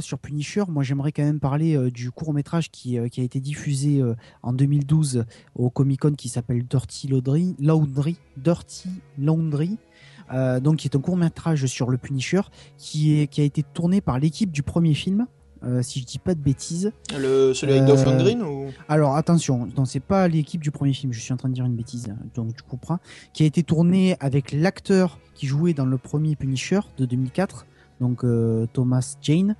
[0.00, 3.24] Sur Punisher, moi j'aimerais quand même parler euh, du court métrage qui, euh, qui a
[3.24, 9.78] été diffusé euh, en 2012 au Comic Con qui s'appelle Dirty Laundry, Laundry, Dirty Laundry.
[10.60, 12.42] donc qui est un court métrage sur le Punisher
[12.78, 15.26] qui, est, qui a été tourné par l'équipe du premier film,
[15.64, 16.92] euh, si je dis pas de bêtises.
[17.16, 18.66] Le, celui avec Euh, Dolph Lundgren ou?
[18.88, 21.64] Alors attention, non, c'est pas l'équipe du premier film, je suis en train de dire
[21.64, 22.98] une bêtise, donc tu comprends.
[23.32, 27.66] Qui a été tourné avec l'acteur qui jouait dans le premier Punisher de 2004,
[28.00, 29.56] donc euh, Thomas Jane,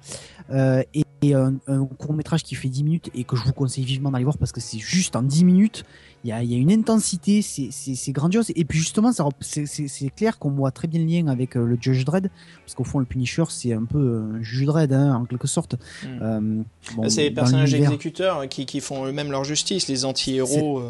[0.50, 3.52] euh, et, et un, un court métrage qui fait 10 minutes et que je vous
[3.52, 5.84] conseille vivement d'aller voir parce que c'est juste en 10 minutes,
[6.24, 8.50] il y a, il y a une intensité, c'est- grandiose.
[8.56, 12.04] Et puis justement, c'est- clair qu'on voit très bien le lien avec euh, le Judge
[12.04, 12.30] Dredd,
[12.64, 15.74] parce qu'au fond le Punisher c'est un peu euh, Judge Dredd hein, en quelque sorte.
[16.04, 16.06] Mm.
[16.22, 16.62] Euh,
[16.96, 20.82] bon, c'est les personnages exécuteurs qui, qui font eux-mêmes leur justice, les anti-héros.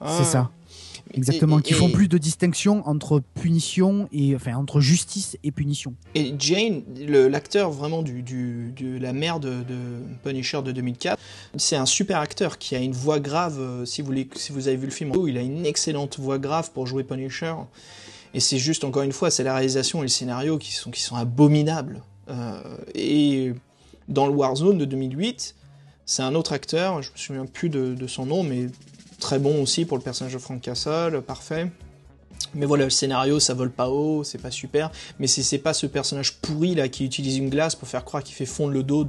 [0.00, 0.24] C'est Ah.
[0.24, 0.50] ça.
[1.14, 5.94] Exactement, qui font plus de distinction entre punition et enfin entre justice et punition.
[6.14, 11.18] Et Jane, l'acteur vraiment du, du- de la mère de, de Punisher de 2004,
[11.56, 13.58] c'est un super acteur qui a une voix grave.
[13.58, 16.70] euh, Si vous, si vous avez vu le film, il a une excellente voix grave
[16.72, 17.54] pour jouer Punisher.
[18.34, 21.02] Et c'est juste, encore une fois, c'est la réalisation et le scénario qui sont, qui
[21.02, 22.02] sont abominables.
[22.30, 22.62] Euh,
[22.94, 23.52] et
[24.08, 25.54] dans le Warzone de 2008,
[26.06, 28.66] c'est un autre acteur, je me souviens plus de, de son nom, mais
[29.22, 31.70] très bon aussi pour le personnage de Frank Castle, parfait.
[32.54, 34.90] Mais voilà, le scénario, ça vole pas haut, c'est pas super.
[35.18, 38.34] Mais c'est pas ce personnage pourri là qui utilise une glace pour faire croire qu'il
[38.34, 39.06] fait fondre le dos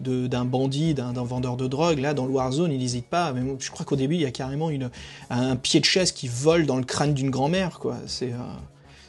[0.00, 1.98] d'un bandit, d'un vendeur de drogue.
[1.98, 3.32] Là, dans le Warzone, il n'hésite pas.
[3.32, 4.70] Mais je crois qu'au début, il y a carrément
[5.30, 7.98] un pied de chaise qui vole dans le crâne d'une grand-mère, quoi.
[8.06, 8.38] C'est euh,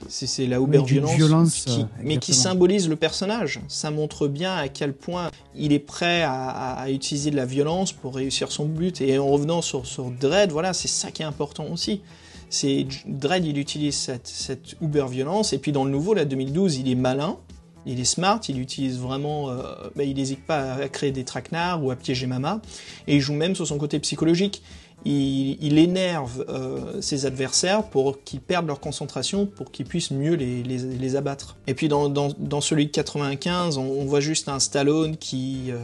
[0.10, 3.60] c'est la uber d'une violence, qui, mais qui symbolise le personnage.
[3.68, 7.46] Ça montre bien à quel point il est prêt à, à- à utiliser de la
[7.46, 9.02] violence pour réussir son but.
[9.02, 12.02] Et en revenant sur, sur Dredd, voilà, c'est ça qui est important aussi.
[12.50, 15.54] C'est Dredd, il utilise cette, cette uber violence.
[15.54, 17.38] Et puis dans le nouveau, là, 2012, il est malin.
[17.86, 19.62] Il est smart, il utilise vraiment, euh,
[19.98, 22.62] bah, il n'hésite pas à créer des traquenards ou à piéger Mama,
[23.08, 24.64] et il joue même sur son côté psychologique.
[25.06, 31.16] Il, énerve euh, ses adversaires pour qu'ils perdent leur concentration, pour qu'ils puissent mieux les,
[31.16, 31.58] abattre.
[31.68, 35.78] Et puis dans celui de 95, on, on voit juste un Stallone qui, euh,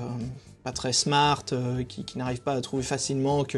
[0.63, 3.57] pas très smart, euh, qui, n'arrive pas à trouver facilement que,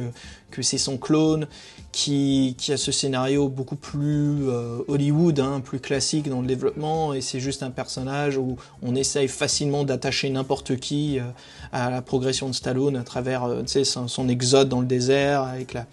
[0.51, 1.47] que c'est son clone,
[1.91, 7.13] qui, qui a ce scénario beaucoup plus euh, Hollywood, hein, plus classique dans le développement,
[7.13, 11.23] et c'est juste un personnage où on essaye facilement d'attacher n'importe qui euh,
[11.71, 15.73] à la progression de Stallone à travers euh, son, son exode dans le désert, avec
[15.73, 15.85] la,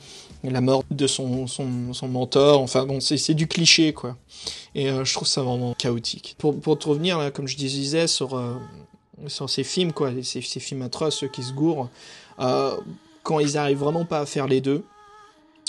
[0.44, 4.16] la mort de son, son, son mentor, enfin bon, c'est du cliché quoi.
[4.74, 6.36] Et je trouve ça vraiment chaotique.
[6.38, 8.38] Pour, pour te revenir, là, comme je disais, sur,
[9.26, 11.88] sur ces films, quoi, ces, ces films atroces, ceux qui se gourent,
[12.38, 12.76] euh,
[13.22, 14.84] quand ils arrivent vraiment pas à faire les deux,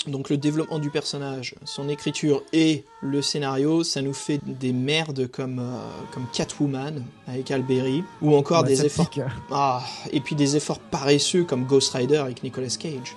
[0.06, 5.26] donc le développement du personnage, son écriture et le scénario, ça nous fait des merdes
[5.26, 5.78] comme, euh,
[6.12, 9.10] comme Catwoman avec Alberi, ou encore Ouais, des efforts...
[9.10, 9.22] pique.
[9.50, 13.14] Ah, et puis des efforts paresseux comme Ghost Rider avec Nicolas Cage.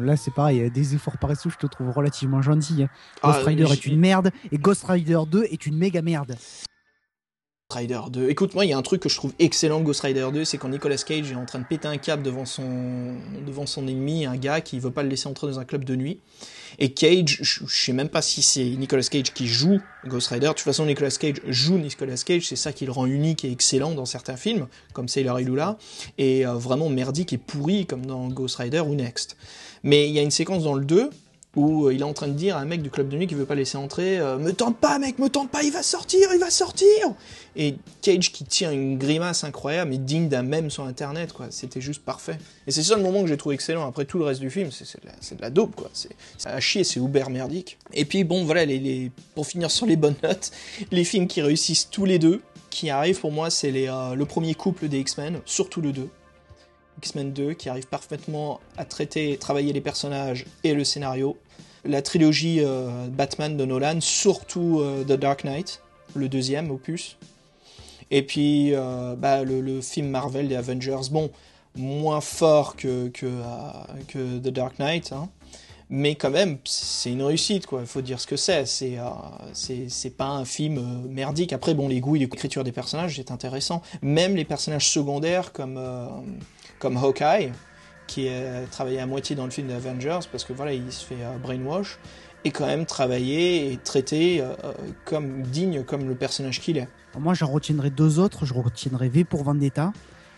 [0.00, 2.84] Là c'est pareil, des efforts paresseux, je te trouve relativement gentil.
[2.84, 2.88] hein.
[3.22, 6.36] Ah, Ghost Rider est une merde et Ghost Rider 2 est une méga merde.
[7.72, 8.28] Rider 2.
[8.28, 10.58] Écoute, moi, il y a un truc que je trouve excellent Ghost Rider 2, c'est
[10.58, 13.14] quand Nicolas Cage est en train de péter un câble devant son,
[13.46, 15.96] devant son ennemi, un gars qui veut pas le laisser entrer dans un club de
[15.96, 16.20] nuit.
[16.78, 20.48] Et Cage, je, sais même pas si c'est Nicolas Cage qui joue Ghost Rider.
[20.48, 23.50] De toute façon, Nicolas Cage joue Nicolas Cage, c'est ça qui le rend unique et
[23.50, 25.40] excellent dans certains films, comme Sailor
[26.18, 29.36] et euh, vraiment merdique et pourri comme dans Ghost Rider ou Next.
[29.82, 31.10] Mais il y a une séquence dans le 2
[31.54, 33.26] où euh, il est en train de dire à un mec du club de nuit
[33.26, 35.82] qui veut pas laisser entrer euh, Me tente pas, mec, me tente pas, il va
[35.82, 36.88] sortir, il va sortir
[37.56, 41.46] Et Cage qui tient une grimace incroyable, mais digne d'un mème sur internet, quoi.
[41.50, 42.38] C'était juste parfait.
[42.66, 43.86] Et c'est ça le moment que j'ai trouvé excellent.
[43.86, 44.84] Après tout le reste du film, c'est
[45.36, 45.90] de, la- dope, quoi.
[45.92, 46.10] C'est
[46.46, 47.78] à chier, c'est uber merdique.
[47.92, 50.50] Et puis bon, voilà, les, pour finir sur les bonnes notes,
[50.90, 54.54] les films qui réussissent tous les deux, qui arrivent pour moi, c'est euh, le premier
[54.54, 56.08] couple des X-Men, surtout le 2.
[56.98, 61.36] X-Men 2 qui arrive parfaitement à traiter, travailler les personnages et le scénario.
[61.84, 65.82] La trilogie euh, Batman de Nolan, surtout euh, The Dark Knight,
[66.14, 67.16] le deuxième opus.
[68.12, 71.30] Et puis euh, bah, le, film Marvel des Avengers, bon,
[71.74, 75.28] moins fort que, que, The Dark Knight, hein.
[75.90, 77.80] mais quand même, c'est une réussite, quoi.
[77.80, 78.66] Il faut dire ce que c'est.
[78.66, 78.98] C'est
[79.88, 81.52] c'est pas un film merdique.
[81.52, 83.82] Après, bon, les goûts et l'écriture des personnages, c'est intéressant.
[84.02, 85.80] Même les personnages secondaires comme,
[86.82, 87.52] comme Hawkeye,
[88.08, 91.04] qui est travaillé à moitié dans le film des Avengers, parce que voilà, il se
[91.06, 92.00] fait euh, brainwash,
[92.44, 94.72] est quand même travaillé et traité euh, euh,
[95.04, 96.88] comme digne comme le personnage qu'il est.
[97.16, 99.92] Moi j'en retiendrai deux autres, je retiendrai V pour Vendetta,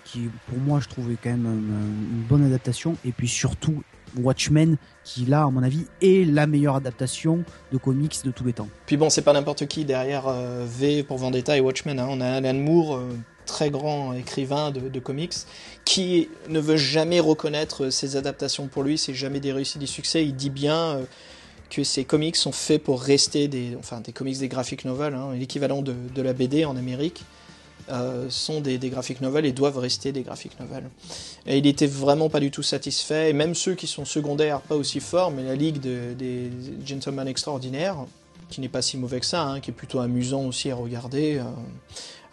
[0.05, 3.83] qui pour moi je trouvais quand même une, une bonne adaptation, et puis surtout,
[4.19, 8.53] Watchmen, qui là, à mon avis, est la meilleure adaptation de comics de tous les
[8.53, 8.69] temps.
[8.85, 11.99] Puis bon, c'est pas n'importe qui derrière euh, V pour Vendetta et Watchmen.
[11.99, 12.07] hein.
[12.11, 15.35] On a Alan Moore, euh, très grand écrivain de, comics,
[15.85, 18.99] qui ne veut jamais reconnaître ses adaptations pour lui.
[18.99, 20.25] C'est jamais des réussites, des succès.
[20.25, 21.05] Il dit bien euh,
[21.71, 25.33] que ces comics sont faits pour rester des, enfin, des comics, des graphic novels, hein,
[25.35, 27.23] l'équivalent de, la BD en Amérique.
[27.91, 30.89] euh, sont des, des graphic novels et doivent rester des graphic novels.
[31.47, 34.75] Et il était vraiment pas du tout satisfait, et même ceux qui sont secondaires, pas
[34.75, 36.51] aussi forts, mais la Ligue de- des
[36.87, 37.97] Gentlemen Extraordinaires,
[38.49, 41.39] qui n'est pas si mauvais que ça, hein, qui est plutôt amusant aussi à regarder.
[41.39, 41.43] euh.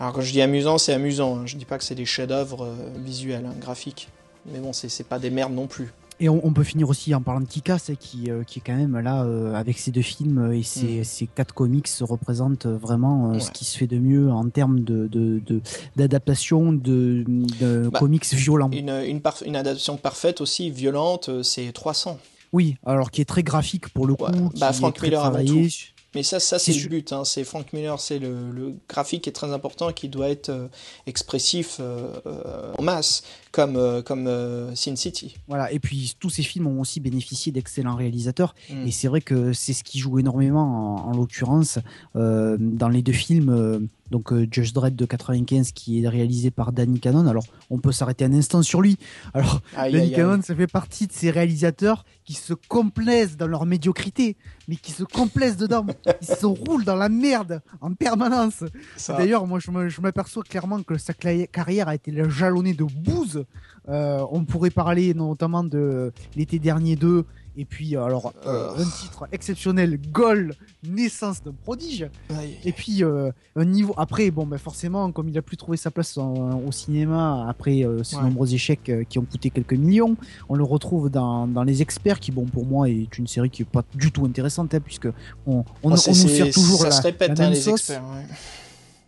[0.02, 1.42] Alors quand je dis amusant, c'est amusant, hein.
[1.46, 2.74] je dis pas que c'est des chefs-d'œuvre euh,
[3.06, 4.10] visuels, hein, graphiques.
[4.52, 5.94] Mais bon, c'est pas des merdes non plus.
[6.20, 8.76] Et on, on peut finir aussi en parlant de Kikas, qui, euh, qui est quand
[8.76, 11.04] même là, euh, avec ces deux films et Mm.
[11.04, 15.06] ces quatre comics, représente vraiment euh, ce qui se fait de mieux en termes de,
[15.08, 15.62] de, de-
[15.96, 17.24] d'adaptation de,
[17.60, 18.72] de Bah, comics violents.
[18.72, 22.18] Une, une, parf- une adaptation parfaite aussi, violente, c'est 300.
[22.54, 24.26] Oui, alors qui est très graphique pour le coup.
[24.26, 24.32] Ouais.
[24.60, 25.70] Bah, Frank Miller avant travaillé.
[26.14, 27.14] Mais ça, ça c'est le but.
[27.14, 27.24] Hein.
[27.24, 30.68] C'est Frank Miller, c'est le, le graphique qui est très important, qui doit être euh,
[31.08, 35.36] expressif euh, euh, en masse, comme euh, comme euh, Sin City.
[35.48, 38.56] Voilà, et puis tous ces films ont aussi bénéficié d'excellents réalisateurs.
[38.70, 38.88] Mm.
[38.88, 41.80] Et c'est vrai que c'est ce qui joue énormément, en, en l'occurrence,
[42.16, 43.90] euh, dans les deux films.
[44.10, 47.28] donc Judge Dredd de 95 qui est réalisé par Danny Cannon.
[47.28, 48.98] Alors on peut s'arrêter un instant sur lui.
[49.34, 50.16] Alors Aïe, Danny aïe, aïe.
[50.16, 54.38] Cannon, ça fait partie de ces réalisateurs qui se complaisent dans leur médiocrité,
[54.68, 55.86] mais qui se complaisent dedans.
[56.22, 58.64] Ils se roulent dans la merde en permanence.
[59.08, 63.41] D'ailleurs, moi, je m'aperçois clairement que sa carrière a été jalonnée de bouse.
[63.90, 67.26] Euh, on pourrait parler notamment de l'été dernier 2,
[67.58, 68.84] et puis euh, alors euh, Euh.
[68.84, 70.54] un titre exceptionnel, Goal,
[70.88, 72.08] naissance d'un prodige.
[72.30, 72.58] aïe.
[72.64, 73.94] Et puis un niveau.
[73.98, 77.84] Après, bon, ben forcément, comme il a plus trouvé sa place en- au cinéma après
[78.04, 78.22] ses Ouais.
[78.22, 80.16] nombreux échecs qui ont coûté quelques millions,
[80.48, 83.64] on le retrouve dans, dans les experts, qui, bon, pour moi, est une série qui
[83.64, 85.08] est pas du tout intéressante, hein, puisque
[85.48, 87.90] on, on, c'est- nous sert toujours ça la, se répète, la hein, même les sauce.
[87.90, 88.04] experts.
[88.04, 88.26] ouais.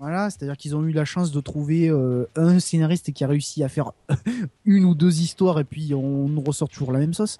[0.03, 3.63] Voilà, c'est-à-dire qu'ils ont eu la chance de trouver euh, un scénariste qui a réussi
[3.63, 3.93] à faire
[4.65, 7.37] une ou deux histoires et puis on ressort toujours la même sauce.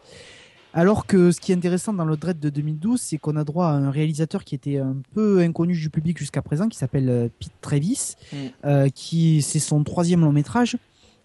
[0.73, 3.67] Alors que ce qui est intéressant dans le Dread de 2012, c'est qu'on a droit
[3.67, 7.28] à un réalisateur qui était un peu inconnu du public jusqu'à présent, qui s'appelle euh,
[7.38, 8.38] Pete Travis, Mm.
[8.63, 10.78] euh, qui c'est son troisième long métrage.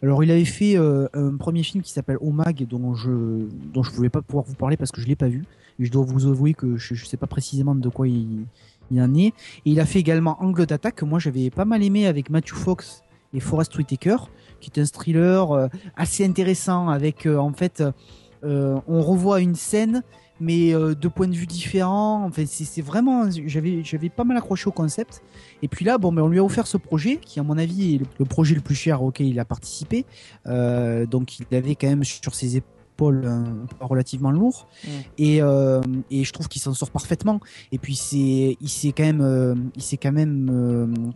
[0.02, 3.92] Alors il avait fait euh, un premier film qui s'appelle Omag, dont je dont je
[3.92, 5.44] pouvais pas pouvoir vous parler parce que je l'ai pas vu.
[5.78, 8.44] Et je dois vous avouer que je, je sais pas précisément de quoi il,
[8.90, 9.08] il en.
[9.14, 9.32] Et
[9.64, 13.02] il a fait également Angle d'attaque que moi j'avais pas mal aimé avec Matthew Fox
[13.34, 14.16] et Forrest Whitaker,
[14.60, 17.82] qui est un thriller euh, assez intéressant avec euh, en fait
[18.44, 20.02] euh, on revoit une scène
[20.40, 22.24] mais de points de vue différents.
[22.24, 25.20] Enfin c'est vraiment j'avais j'avais pas mal accroché au concept.
[25.62, 27.96] Et puis là bon ben on lui a offert ce projet qui à mon avis
[27.96, 30.06] est le, projet le plus cher auquel il a participé.
[30.46, 34.66] Donc il avait quand même sur ses épaules un poids relativement lourd.
[34.84, 34.88] Mm.
[35.18, 35.80] et, euh,
[36.10, 37.40] et je trouve qu'il s'en sort parfaitement.
[37.72, 41.10] Et puis c'est il s'est quand même euh, il s'est quand même euh,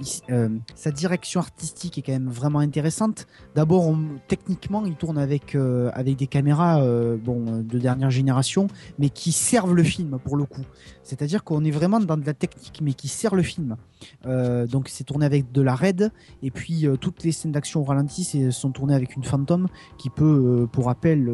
[0.00, 3.26] il euh, sa direction artistique est quand même vraiment intéressante.
[3.54, 8.66] D'abord techniquement il tourne avec euh, avec des caméras euh, bon euh, de dernière génération
[8.98, 10.64] mais qui servent le film pour le coup.
[11.02, 13.76] C'est-à-dire qu'on est vraiment dans de la technique mais qui sert le film
[14.26, 16.10] euh, donc c'est tourné avec de la RED
[16.42, 20.10] et puis euh, toutes les scènes d'action au ralenti sont tournées avec une Phantom qui
[20.10, 21.30] peut euh, pour rappel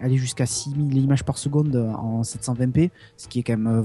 [0.00, 3.80] aller jusqu'à 6000 images par seconde en 720p ce qui est quand même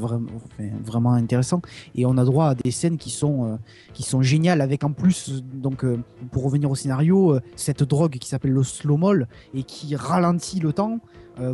[0.84, 1.61] vraiment intéressant.
[1.95, 3.59] Et on a droit à des scènes qui sont
[3.93, 5.86] qui sont géniales avec en plus donc
[6.32, 10.73] pour revenir au scénario cette drogue qui s'appelle le slow moll et qui ralentit le
[10.73, 10.99] temps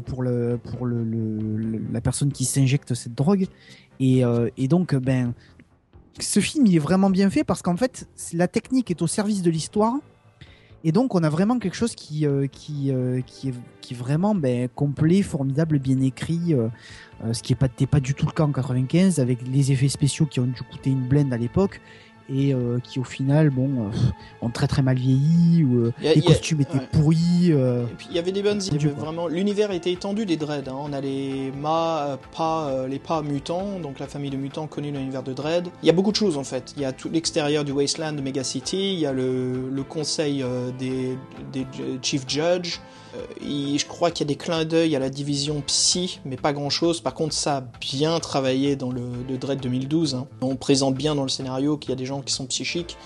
[0.06, 1.04] pour le pour le,
[1.92, 3.48] la personne qui s'injecte cette drogue.
[4.00, 4.24] Et
[4.68, 5.34] donc ben
[6.20, 9.42] ce film il est vraiment bien fait parce qu'en fait la technique est au service
[9.42, 9.96] de l'histoire.
[10.86, 12.46] Et donc on a vraiment quelque chose qui euh,
[12.90, 16.68] euh, est vraiment ben, complet formidable bien écrit euh,
[17.32, 20.42] ce qui n'était pas du tout le cas en 95 avec les effets spéciaux qui
[20.42, 21.80] ont dû coûter une blende à l'époque
[22.30, 23.90] et euh, qui au final bon euh,
[24.42, 26.88] ont très très mal vieilli ou euh, a- les a- costumes étaient ouais.
[26.92, 28.78] pourris euh, Et puis il y avait des bonnes idées.
[28.78, 28.96] Dieu.
[28.98, 30.68] Vraiment, l'univers était étendu des Dread.
[30.70, 30.76] hein.
[30.78, 34.68] On a les ma, euh, pas, euh, les pas mutants, donc la famille de mutants
[34.68, 35.68] connue dans l'univers de Dread.
[35.84, 36.74] Il y a beaucoup de choses en fait.
[36.78, 38.94] Il y a tout l'extérieur du Wasteland de Mega City.
[38.94, 41.18] Il y a le, le conseil euh, des,
[41.52, 41.66] des
[42.02, 42.80] Chief Judge.
[43.16, 46.54] Euh, je crois qu'il y a des clins d'œil à la division Psy, mais pas
[46.54, 47.02] grand chose.
[47.02, 50.16] Par contre, ça a bien travaillé dans le, Dread 2012.
[50.16, 50.28] hein.
[50.42, 52.98] On présente bien dans le scénario qu'il y a des gens qui sont psychiques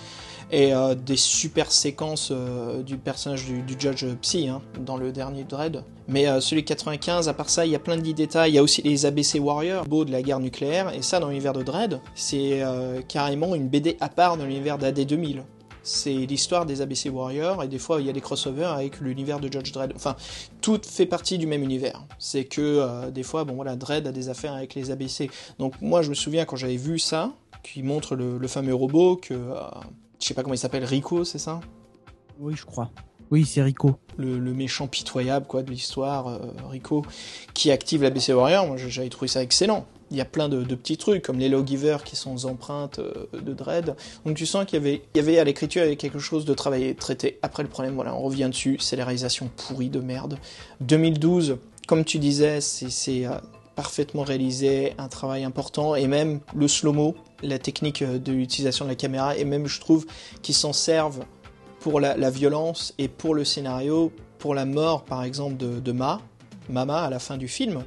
[0.50, 5.44] et euh, des super séquences euh, du personnage du, Judge Psy hein, dans le dernier
[5.44, 5.84] Dread.
[6.06, 8.52] Mais euh, celui de 95, à part ça, il y a plein de détails.
[8.52, 11.28] Il y a aussi les ABC Warriors, beau de la guerre nucléaire, et ça dans
[11.28, 12.62] l'univers de Dread, c'est
[13.08, 15.42] carrément une BD à part dans l'univers d'AD 2000.
[15.88, 19.40] C'est l'histoire des ABC Warriors, et des fois il y a des crossovers avec l'univers
[19.40, 19.92] de Judge Dredd.
[19.96, 20.16] Enfin,
[20.60, 22.04] tout fait partie du même univers.
[22.18, 25.30] C'est que euh, des fois, bon voilà, Dredd a des affaires avec les ABC.
[25.58, 27.32] Donc moi, je me souviens quand j'avais vu ça,
[27.62, 29.54] qui montre le, le fameux robot que, euh,
[30.20, 31.60] je sais pas comment il s'appelle, Rico, c'est ça?
[32.38, 32.90] Oui, je crois.
[33.30, 33.96] Oui, c'est Rico.
[34.16, 36.38] le, le méchant pitoyable quoi de l'histoire, euh,
[36.70, 37.04] Rico,
[37.52, 38.66] qui active la BC Warrior.
[38.66, 39.86] Moi, j'avais trouvé ça excellent.
[40.10, 43.26] Il y a plein de, petits trucs comme les Lawgiver qui sont aux empreintes euh,
[43.40, 43.94] de Dread.
[44.24, 47.38] Donc tu sens qu'il y avait, à l'écriture quelque chose de travaillé, traité.
[47.42, 50.38] Après le problème, voilà, on revient dessus, c'est les réalisations pourries de merde.
[50.80, 53.32] 2012, comme tu disais, c'est euh,
[53.74, 58.90] parfaitement réalisé, un travail important et même le slow-mo, la technique euh, de l'utilisation de
[58.90, 60.06] la caméra et même je trouve
[60.42, 61.24] qu'ils s'en servent
[61.80, 65.92] pour la, la violence et pour le scénario, pour la mort par exemple de, de
[65.92, 66.20] Ma,
[66.68, 67.84] Mama à la fin du film.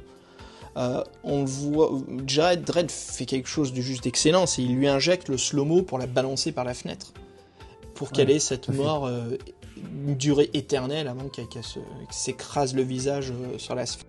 [0.76, 1.90] Euh, on voit,
[2.26, 5.98] Jared Dredd fait quelque chose de juste d'excellent, c'est il lui injecte le slow-mo pour
[5.98, 7.12] la balancer par la fenêtre,
[7.94, 9.36] pour qu'elle ait cette mort euh,
[9.76, 14.08] une durée éternelle avant qu'elle qu'elle se- qu'elle s'écrase le visage euh, sur l'asphalte.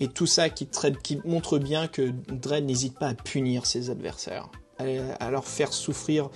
[0.00, 3.90] Et tout ça qui, traite, qui montre bien que Dredd n'hésite pas à punir ses
[3.90, 4.48] adversaires,
[4.78, 4.84] à,
[5.20, 6.30] à leur faire souffrir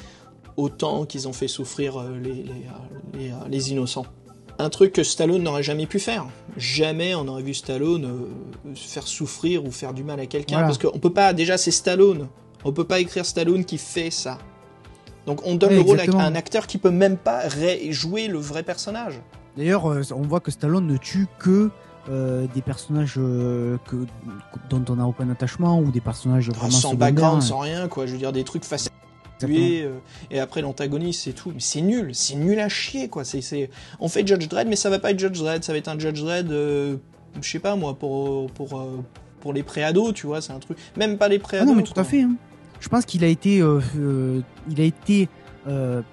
[0.59, 2.45] autant qu'ils ont fait souffrir les, les,
[3.15, 4.07] les, euh, les innocents.
[4.59, 6.27] Un truc que Stallone n'aurait jamais pu faire.
[6.57, 10.57] Jamais on aurait vu Stallone euh, faire souffrir ou faire du mal à quelqu'un.
[10.57, 10.69] Voilà.
[10.69, 12.29] Parce qu'on peut pas, déjà c'est Stallone.
[12.65, 14.39] On peut pas écrire Stallone qui fait ça.
[15.27, 16.23] Donc on donne Ouais, le rôle à, exactement.
[16.25, 17.43] à un acteur qui peut même pas
[17.91, 19.21] jouer le vrai personnage.
[19.57, 21.71] D'ailleurs, euh, on voit que Stallone ne tue que
[22.09, 23.97] euh, des personnages euh, que,
[24.71, 26.99] dont on n'a aucun attachement ou des personnages vraiment sans secondaires.
[26.99, 28.07] background, sans rien, quoi.
[28.07, 28.93] Je veux dire, des trucs faciles.
[29.39, 29.99] Tuer, euh,
[30.31, 31.51] et après l'antagoniste, c'est tout.
[31.51, 33.25] Mais c'est nul, c'est nul à chier, quoi.
[33.25, 33.71] C'est.
[34.01, 35.99] On fait Judge Dredd, mais ça va pas être Judge Dredd, ça va être un
[35.99, 36.97] Judge Dredd, euh,
[37.43, 39.03] je sais pas moi, pour, pour, euh,
[39.41, 40.79] pour les préados, tu vois, c'est un truc.
[40.97, 41.67] Même pas les Ah préados.
[41.67, 42.03] non, mais tout quoi.
[42.03, 42.23] à fait.
[42.23, 42.35] hein.
[42.81, 43.81] Je pense qu'il a été, euh,
[44.71, 45.29] il a été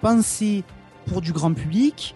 [0.02, 0.64] pensé
[1.06, 2.16] pour du grand public.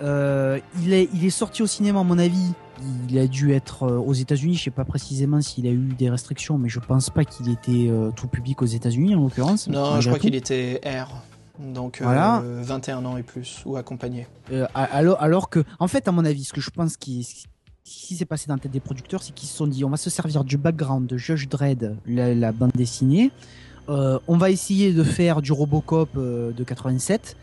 [0.00, 2.52] Il, est, il est sorti au cinéma, à mon avis.
[3.08, 4.54] Il a dû être euh, aux États-Unis.
[4.54, 7.88] Je sais pas précisément s'il a eu des restrictions, mais je pense pas qu'il était
[7.88, 9.68] euh, tout public aux États-Unis en l'occurrence.
[9.68, 11.22] Non, je crois qu'il était R.
[11.58, 12.42] Donc, euh, Voilà.
[12.44, 14.26] 21 ans et plus, ou accompagné.
[14.52, 17.26] Euh, alors, alors que, en fait, à mon avis, ce que je pense qui,
[17.84, 20.10] s'est passé dans la tête des producteurs, c'est qu'ils se sont dit, on va se
[20.10, 23.30] servir du background de Judge Dredd, la, la bande dessinée.
[23.88, 27.36] Euh, on va essayer de faire du Robocop euh, de 87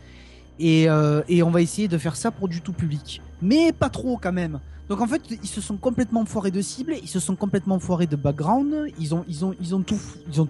[0.58, 3.88] et, euh, et on va essayer de faire ça pour du tout public, mais pas
[3.88, 4.60] trop quand même.
[4.90, 8.06] Donc en fait, ils se sont complètement foirés de cible, ils se sont complètement foirés
[8.06, 9.96] de background, ils ont, ils ont, tout,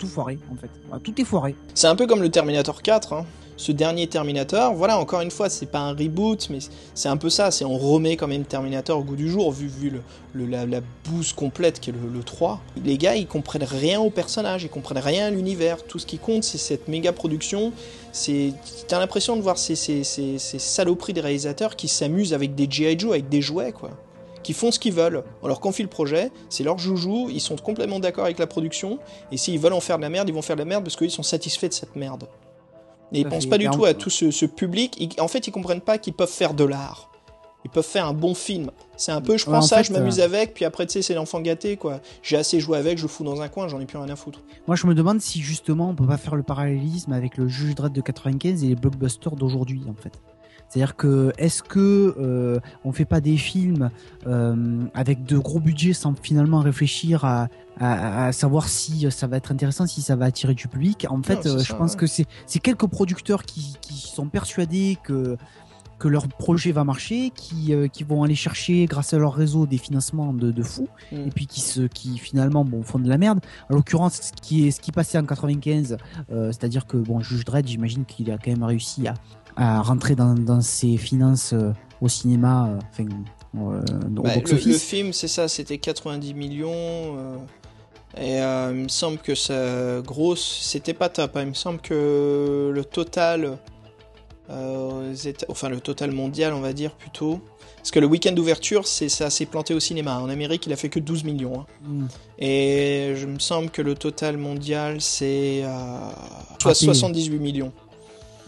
[0.07, 0.70] foiré en fait.
[1.05, 1.55] Tout est foiré.
[1.74, 3.26] C'est un peu comme le Terminator 4, hein.
[3.57, 4.74] ce dernier Terminator.
[4.74, 6.59] Voilà, encore une fois, c'est pas un reboot, mais
[6.95, 7.53] c'est un peu ça.
[7.53, 9.93] C'est on remet quand même Terminator au goût du jour, vu,
[10.35, 12.61] la, bouse complète qui est le, le 3.
[12.85, 15.85] Les gars, ils comprennent rien au personnage, ils comprennent rien à l'univers.
[15.85, 17.72] Tout ce qui compte, c'est cette méga production.
[18.89, 22.66] T'as l'impression de voir ces, ces, ces, ces saloperies des réalisateurs qui s'amusent avec des
[22.68, 22.99] G.I.
[22.99, 23.91] Joe, avec des jouets, quoi.
[24.45, 25.24] Qui font ce qu'ils veulent.
[25.42, 29.01] On leur confie le projet, c'est leur joujou, ils sont complètement d'accord avec la production,
[29.32, 30.95] et s'ils veulent en faire de la merde, ils vont faire de la merde parce
[30.97, 32.28] qu'ils sont satisfaits de cette merde.
[33.12, 34.97] Et ils pensent pas du tout à tout ce, ce public.
[35.01, 37.11] Ils- en fait, ils comprennent pas qu'ils peuvent faire de l'art.
[37.64, 38.70] Ils peuvent faire un bon film.
[38.99, 40.92] C'est un peu, je prends en ça, fait, je m'amuse euh, avec, puis après, tu
[40.92, 42.01] sais, c'est l'enfant gâté, quoi.
[42.22, 44.16] J'ai assez joué avec, je le fous dans un coin, j'en ai plus rien à
[44.16, 44.40] foutre.
[44.66, 47.74] Moi, je me demande si justement on peut pas faire le parallélisme avec le Juge
[47.74, 50.12] Dredd de 95 et les blockbusters d'aujourd'hui, en fait.
[50.75, 53.91] C'est-à-dire que est-ce que euh, on fait pas des films
[54.27, 57.47] euh, avec de gros budgets sans finalement réfléchir à,
[57.79, 61.07] à, à savoir si ça va être intéressant, si ça va attirer du public?
[61.09, 61.99] En fait, Non, euh, je ça, pense ouais.
[61.99, 65.37] que c'est quelques producteurs qui, qui sont persuadés que
[66.01, 69.64] que leur projet va marcher, qui, euh, qui vont aller chercher grâce à leur réseau
[69.64, 71.16] des financements de, de fous, Mm.
[71.29, 73.39] et puis qui se qui finalement bon font de la merde.
[73.70, 75.97] En l'occurrence, ce qui est ce qui passait en 95,
[76.33, 79.14] euh, c'est-à-dire que bon, Juge Dredd, j'imagine qu'il a quand même réussi à,
[79.57, 83.05] à rentrer dans, dans ses finances euh, au cinéma, euh, enfin
[83.57, 83.80] euh,
[84.16, 87.16] au Bah, le, le film, c'est ça, c'était 90 millions.
[88.16, 91.36] et euh, il me semble que ça grosse, c'était pas top.
[91.36, 91.42] hein.
[91.42, 93.59] Il me semble que le total,
[94.50, 95.14] euh,
[95.48, 97.40] enfin le total mondial, on va dire plutôt.
[97.76, 100.18] Parce que le week-end d'ouverture, c'est ça s'est planté au cinéma.
[100.18, 101.61] En Amérique, il a fait que 12 millions.
[101.61, 101.66] hein.
[101.86, 102.07] Mm.
[102.38, 105.68] Et je me semble que le total mondial, c'est euh,
[106.59, 106.86] soit Raté.
[106.86, 107.72] 78 millions.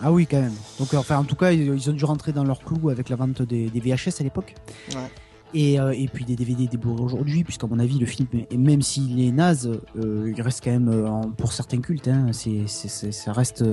[0.02, 0.54] Ah oui, quand même.
[0.78, 3.08] Donc, euh, enfin, en tout cas, ils, ils ont dû rentrer dans leur clou avec
[3.08, 4.54] la vente des, des VHS à l'époque.
[4.94, 5.10] Ouais.
[5.54, 8.56] Et, euh, et puis des DVD, des Blu-ray aujourd'hui, puisqu'à mon avis, le film, et
[8.56, 12.66] même s'il est naze, euh, il reste quand même, euh, pour certains cultes, hein, c'est,
[12.66, 13.64] ça reste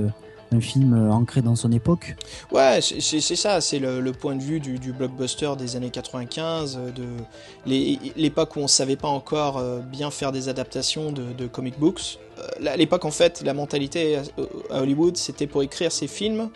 [0.54, 2.16] un film euh, ancré dans son époque.
[2.52, 7.06] Ouais, c'est ça, c'est le, point de vue du, blockbuster des années 95, euh, de
[8.16, 12.20] l'époque où on savait pas encore euh, bien faire des adaptations de, de comic books.
[12.66, 14.18] À l'époque, en fait, la mentalité
[14.70, 16.50] à, Hollywood, c'était pour écrire ces films,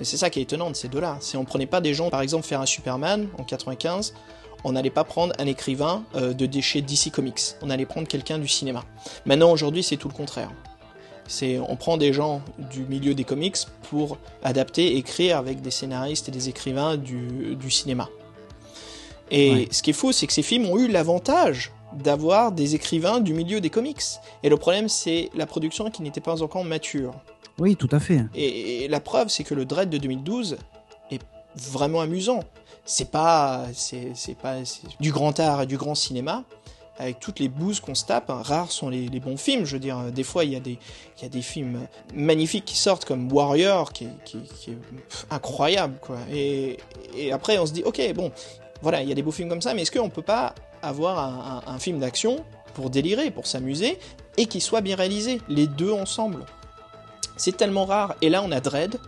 [0.00, 1.18] Et c'est ça qui est étonnant de ces deux-là.
[1.20, 4.14] C'est on prenait pas des gens, par exemple, faire un Superman en 95,
[4.64, 7.56] on n'allait pas prendre un écrivain de déchets DC Comics.
[7.62, 8.84] On allait prendre quelqu'un du cinéma.
[9.26, 10.50] Maintenant, aujourd'hui, c'est tout le contraire.
[11.28, 13.56] C'est on prend des gens du milieu des comics
[13.90, 18.08] pour adapter, écrire avec des scénaristes et des écrivains du, du cinéma.
[19.30, 19.68] Et Ouais.
[19.70, 23.32] ce qui est fou, c'est que ces films ont eu l'avantage d'avoir des écrivains du
[23.34, 24.00] milieu des comics.
[24.42, 27.14] Et le problème, c'est la production qui n'était pas encore mature.
[27.58, 28.24] Oui, tout à fait.
[28.34, 30.56] Et, et la preuve, c'est que le Dread de 2012
[31.10, 31.20] est
[31.56, 32.40] vraiment amusant.
[32.84, 34.56] C'est pas, c'est, c'est pas
[35.00, 36.44] du grand art et du grand cinéma.
[37.02, 39.64] Avec toutes les bouses qu'on se tape, hein, rares sont les, bons films.
[39.64, 40.60] Je veux dire, des fois, il y, a
[41.28, 41.80] des, films
[42.14, 44.78] magnifiques qui sortent, comme Warrior, qui est,
[45.28, 45.94] incroyable.
[46.32, 46.78] Et,
[47.32, 48.30] après, on se dit, ok, bon,
[48.82, 51.66] voilà, il y a des beaux films comme ça, mais est-ce qu'on peut pas avoir
[51.66, 52.44] un, film d'action
[52.74, 53.98] pour délirer, pour s'amuser,
[54.36, 56.44] et qui soit bien réalisé, les deux ensemble?
[57.36, 58.14] C'est tellement rare.
[58.22, 59.00] Et là, on a Dread,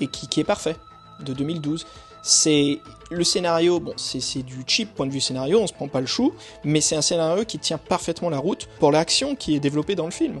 [0.00, 0.76] et qui est parfait,
[1.20, 1.84] de 2012.
[2.22, 5.88] C'est le scénario, bon, c'est c'est du cheap point de vue scénario, on se prend
[5.88, 6.32] pas le chou,
[6.64, 10.04] mais c'est un scénario qui tient parfaitement la route pour l'action qui est développée dans
[10.04, 10.40] le film.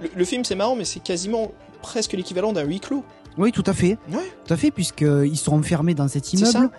[0.00, 3.04] Le, le film, c'est marrant, mais c'est quasiment presque l'équivalent d'un huis clos.
[3.38, 3.96] Oui, tout à fait.
[4.10, 4.30] Ouais.
[4.44, 6.70] Tout à fait, puisqu'ils sont enfermés dans cet immeuble.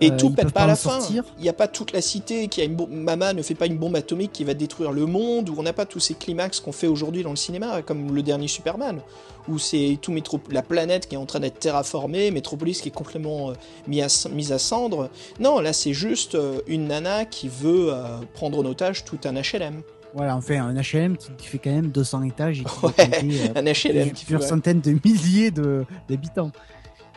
[0.00, 0.98] Et Euh, tout pète pas à la fin.
[1.38, 2.90] Il n'y a pas toute la cité qui a une bombe.
[2.90, 5.72] Mama ne fait pas une bombe atomique qui va détruire le monde, ou on n'a
[5.72, 9.00] pas tous ces climax qu'on fait aujourd'hui dans le cinéma, comme le dernier Superman,
[9.48, 10.38] où c'est tout métro...
[10.50, 13.54] la planète qui est en train d'être terraformée, Métropolis qui est complètement euh,
[13.88, 14.08] mis à...
[14.32, 15.08] mise à cendre.
[15.40, 19.32] Non, là c'est juste euh, une nana qui veut euh, prendre en otage tout un
[19.34, 19.82] HLM.
[20.14, 23.50] Voilà, enfin, un HLM qui, qui fait quand même 200 étages et qui Ouais, compter,
[23.54, 24.24] Un HLM qui fait.
[24.24, 26.52] plusieurs centaines de milliers de- d'habitants.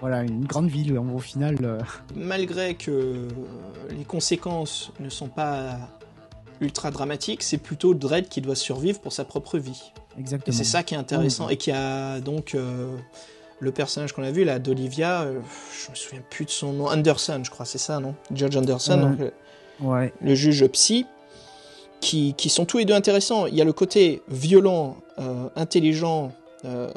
[0.01, 1.57] Voilà, une grande ville, en- au final.
[1.61, 1.79] euh,
[2.15, 3.27] Malgré que
[3.89, 5.77] les conséquences ne sont pas
[6.61, 9.91] ultra dramatiques, c'est plutôt Dredd qui doit survivre pour sa propre vie.
[10.17, 10.55] Et exactement.
[10.57, 11.49] c'est ça qui est intéressant.
[11.49, 12.95] Et qui a donc euh,
[13.59, 15.39] le personnage qu'on a vu là, d'Olivia, euh,
[15.85, 18.15] je me souviens plus de son nom, Anderson, je crois, c'est ça, non?
[18.33, 19.31] Judge Anderson, donc,
[19.81, 21.05] Ouais, le juge psy,
[22.01, 23.45] qui, qui sont tous les deux intéressants.
[23.47, 26.31] Il y a le côté violent, euh, intelligent,
[26.65, 26.89] euh,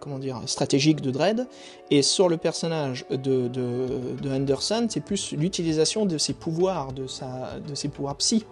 [0.00, 1.46] comment dire, stratégique de Dredd,
[1.90, 3.16] et sur le personnage de,
[3.48, 3.86] de,
[4.20, 8.44] de Anderson, c'est plus l'utilisation de ses pouvoirs, de, sa, de ses pouvoirs psy,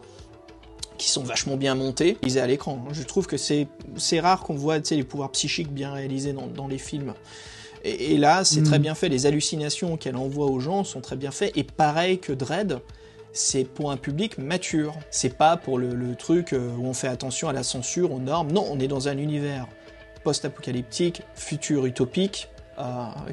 [0.98, 2.84] qui sont vachement bien montés, réalisés à l'écran.
[2.92, 6.76] Je trouve que c'est rare qu'on voit les pouvoirs psychiques bien réalisés dans, dans les
[6.76, 7.14] films.
[7.84, 8.64] Et, et là, c'est Mm.
[8.64, 9.08] très bien fait.
[9.08, 11.56] Les hallucinations qu'elle envoie aux gens sont très bien faites.
[11.56, 12.80] Et pareil que Dredd,
[13.32, 14.92] c'est pour un public mature.
[15.10, 18.18] C'est pas pour le, le truc euh, où on fait attention à la censure, aux
[18.18, 18.52] normes.
[18.52, 19.66] Non, on est dans un univers
[20.22, 22.48] post-apocalyptique, futur utopique,
[22.78, 22.82] euh,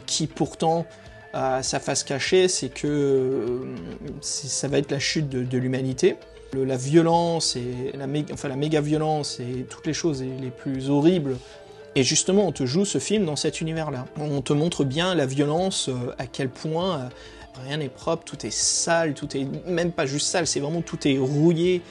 [0.06, 0.86] qui pourtant
[1.34, 3.76] a sa face cachée, c'est que euh,
[4.22, 6.16] ça va être la chute de, l'humanité.
[6.54, 10.90] La violence et la, mé- enfin, la méga violence et toutes les choses les plus
[10.90, 11.38] horribles.
[11.96, 14.06] Et justement, on te joue ce film dans cet univers-là.
[14.18, 17.10] On te montre bien la violence, euh, à quel point euh,
[17.66, 21.08] rien n'est propre, tout est sale, tout est même pas juste sale, c'est vraiment tout
[21.08, 21.82] est rouillé,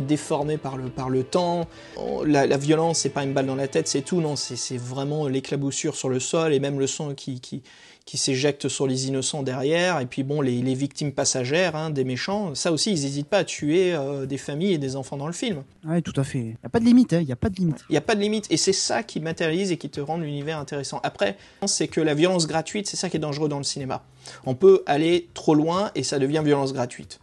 [0.00, 1.66] déformé par le, par le temps.
[1.96, 4.76] Oh, La, la violence, c'est pas une balle dans la tête, c'est tout, non, c'est
[4.76, 7.62] vraiment l'éclaboussure sur le sol et même le sang qui, qui,
[8.04, 10.00] qui s'éjecte sur les innocents derrière.
[10.00, 13.38] Et puis bon, les, les victimes passagères hein, des méchants, ça aussi, ils n'hésitent pas
[13.38, 15.62] à tuer euh, des familles et des enfants dans le film.
[15.86, 16.38] ouais, tout à fait.
[16.38, 17.84] Il n'y a pas de limite, hein, il n'y a pas de limite.
[17.88, 18.46] Il n'y a pas de limite.
[18.50, 21.00] Et c'est ça qui matérialise et qui te rend l'univers intéressant.
[21.02, 21.36] Après,
[21.66, 24.02] c'est que la violence gratuite, c'est ça qui est dangereux dans le cinéma.
[24.44, 27.20] On peut aller trop loin et ça devient violence gratuite.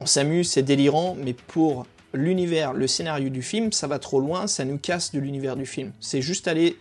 [0.00, 1.84] On s'amuse, c'est délirant, mais pour
[2.14, 5.66] l'univers, le scénario du film, ça va trop loin, ça nous casse de l'univers du
[5.66, 5.92] film.
[6.00, 6.76] C'est juste aller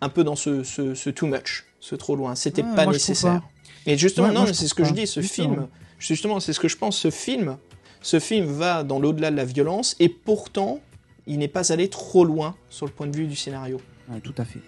[0.00, 2.34] un peu dans ce, ce, ce too much, ce trop loin.
[2.34, 3.42] C'était Ouais, pas moi, nécessaire.
[3.86, 4.94] Et justement, Ouais, non, c'est ce que je pas.
[4.96, 5.54] dis, ce Justement.
[5.54, 7.56] film, justement, c'est ce que je pense, ce film,
[8.00, 10.80] ce film va dans l'au-delà de la violence et pourtant,
[11.26, 13.80] il n'est pas allé trop loin sur le point de vue du scénario.
[14.08, 14.60] Ouais, tout à fait.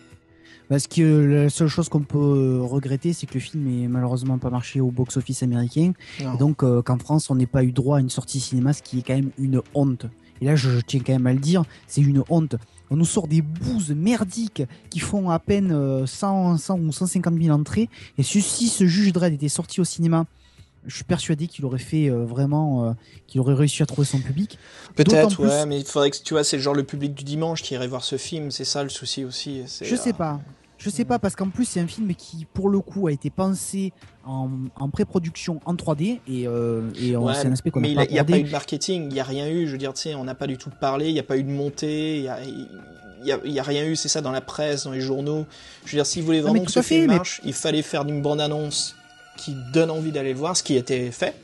[0.69, 4.39] Parce que la seule chose qu'on peut euh, regretter, c'est que le film est malheureusement
[4.39, 5.93] pas marché au box-office américain.
[6.23, 6.35] Non.
[6.35, 8.83] Et donc euh, qu'en France, on n'ait pas eu droit à une sortie cinéma, ce
[8.83, 10.07] qui est quand même une honte.
[10.41, 12.57] Et là, je, je tiens quand même à le dire, c'est une honte.
[12.91, 17.41] On nous sort des bouses merdiques qui font à peine euh, 100, 100 ou 150
[17.41, 17.89] 000 entrées.
[18.19, 20.27] Et si, si ce juge Dredd était sorti au cinéma,
[20.87, 22.93] je suis persuadé qu'il aurait fait euh, vraiment, euh,
[23.27, 24.59] qu'il aurait réussi à trouver son public.
[24.95, 27.63] Peut-être, plus- ouais, mais il faudrait que tu vois, c'est genre le public du dimanche
[27.63, 29.63] qui irait voir ce film, c'est ça le souci aussi.
[29.83, 30.41] Je sais euh, pas.
[30.77, 33.31] Je sais pas parce qu'en plus c'est un film qui pour le coup a été
[33.31, 33.93] pensé
[34.27, 37.97] en, en pré-production en 3D et, euh, et Ouais, c'est un aspect qu'on mais il
[38.11, 40.03] n'y a, pas eu de marketing, il n'y a rien eu, je veux dire, tu
[40.03, 42.23] sais, on n'a pas du tout parlé, il n'y a pas eu de montée, il
[42.23, 42.39] n'y a,
[43.25, 45.47] y a, il y a rien eu, c'est ça, dans la presse, dans les journaux.
[45.87, 48.03] Je veux dire, s'ils voulaient vraiment que ce fait, film mais- marche, il fallait faire
[48.03, 48.97] une bande-annonce
[49.37, 51.35] qui donne envie d'aller le voir, ce qui été fait.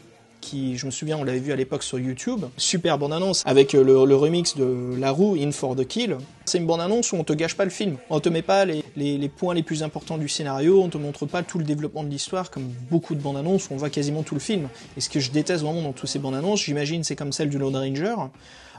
[0.40, 2.46] qui, je me souviens, on l'avait vu à l'époque sur YouTube.
[2.56, 6.16] Super bande-annonce avec euh, le, remix de La Roue, In for the Kill.
[6.46, 7.96] C'est une bande-annonce où on te gâche pas le film.
[8.08, 11.42] On te met pas les, points les plus importants du scénario, on te montre pas
[11.42, 14.40] tout le développement de l'histoire comme beaucoup de bandes-annonces où on voit quasiment tout le
[14.40, 14.68] film.
[14.96, 17.58] Et ce que je déteste vraiment dans tous ces bandes-annonces, j'imagine c'est comme celle du
[17.58, 18.16] Lone Ranger,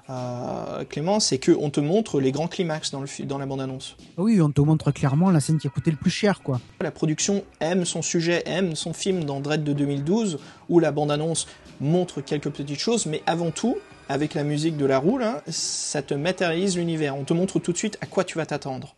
[0.09, 3.95] euh, Clément, c'est qu'on te montre les grands climax dans, le, fi- dans la bande-annonce.
[4.17, 6.59] Oui, on te montre clairement la scène qui a coûté le plus cher, quoi.
[6.81, 10.39] La production aime son sujet, aime son film dans Dread de 2012,
[10.69, 11.47] où la bande-annonce
[11.79, 13.77] montre quelques petites choses, mais avant tout,
[14.09, 17.15] avec la musique de la roue, là, ça te matérialise l'univers.
[17.15, 18.95] On te montre tout de suite à quoi tu vas t'attendre.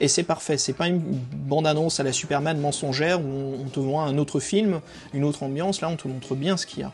[0.00, 3.78] Et c'est parfait, c'est pas une bande-annonce à la Superman mensongère où on on te
[3.78, 4.80] voit un autre film,
[5.12, 6.92] une autre ambiance, là on te montre bien ce qu'il y a.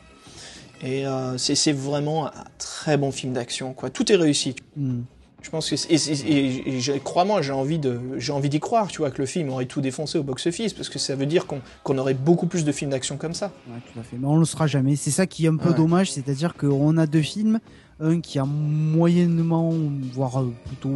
[0.82, 3.90] Et euh, c'est vraiment un très bon film d'action, quoi.
[3.90, 4.56] Tout est réussi.
[4.76, 5.00] Hmm.
[5.42, 8.50] Je pense que c'est- et, et- et- et j'ai- crois-moi, j'ai envie de, j'ai envie
[8.50, 11.14] d'y croire, tu vois, que le film aurait tout défoncé au box-office, parce que ça
[11.16, 13.50] veut dire qu'on aurait beaucoup plus de films d'action comme ça.
[13.68, 14.16] Ouais, tout à fait.
[14.18, 14.96] Mais on le sera jamais.
[14.96, 15.74] C'est ça qui est un peu Ouais.
[15.76, 17.58] dommage, c'est-à-dire qu'on a deux films,
[18.00, 19.72] un qui a moyennement,
[20.12, 20.90] voire euh, plutôt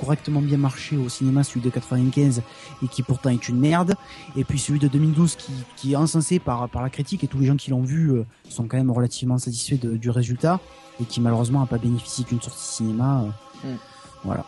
[0.00, 2.42] correctement bien marché au cinéma, celui de 95,
[2.82, 3.94] et qui pourtant est une merde,
[4.36, 7.38] et puis celui de 2012 qui, qui est encensé par, par la critique, et tous
[7.38, 10.60] les gens qui l'ont vu euh, sont quand même relativement satisfaits de- du résultat,
[11.00, 13.24] et qui malheureusement n'a pas bénéficié d'une sortie cinéma.
[13.24, 13.28] euh,
[13.64, 13.76] Mm.
[14.24, 14.44] Voilà,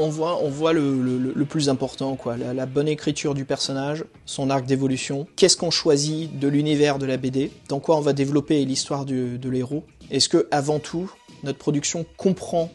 [0.00, 1.02] On, voit, on voit le,
[1.34, 5.26] le- plus important, quoi, la, la bonne écriture du personnage, son arc d'évolution.
[5.36, 9.36] Qu'est-ce qu'on choisit de l'univers de la BD Dans quoi on va développer l'histoire du-
[9.38, 9.84] de l'héros?
[10.10, 11.10] Est-ce que, avant tout,
[11.42, 12.70] notre production comprend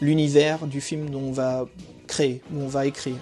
[0.00, 1.66] l'univers du film dont on va
[2.06, 3.16] créer, où on va écrire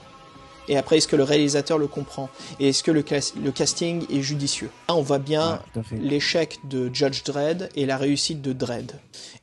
[0.68, 2.28] Et après, est-ce que le réalisateur le comprend?
[2.58, 4.70] Et est-ce que le, cas- le casting est judicieux?
[4.88, 8.92] Là, on voit bien Ouais, l'échec de Judge Dredd et la réussite de Dredd.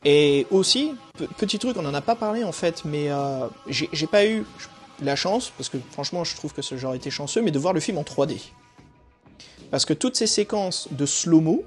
[0.04, 4.08] Et aussi, pe- petit truc, on en a pas parlé en fait, mais euh, j'ai
[4.08, 4.44] pas eu
[5.02, 7.74] la chance, parce que franchement je trouve que ce genre été chanceux, mais de voir
[7.74, 8.38] le film en 3D.
[9.72, 11.64] Parce que toutes ces séquences de slow-mo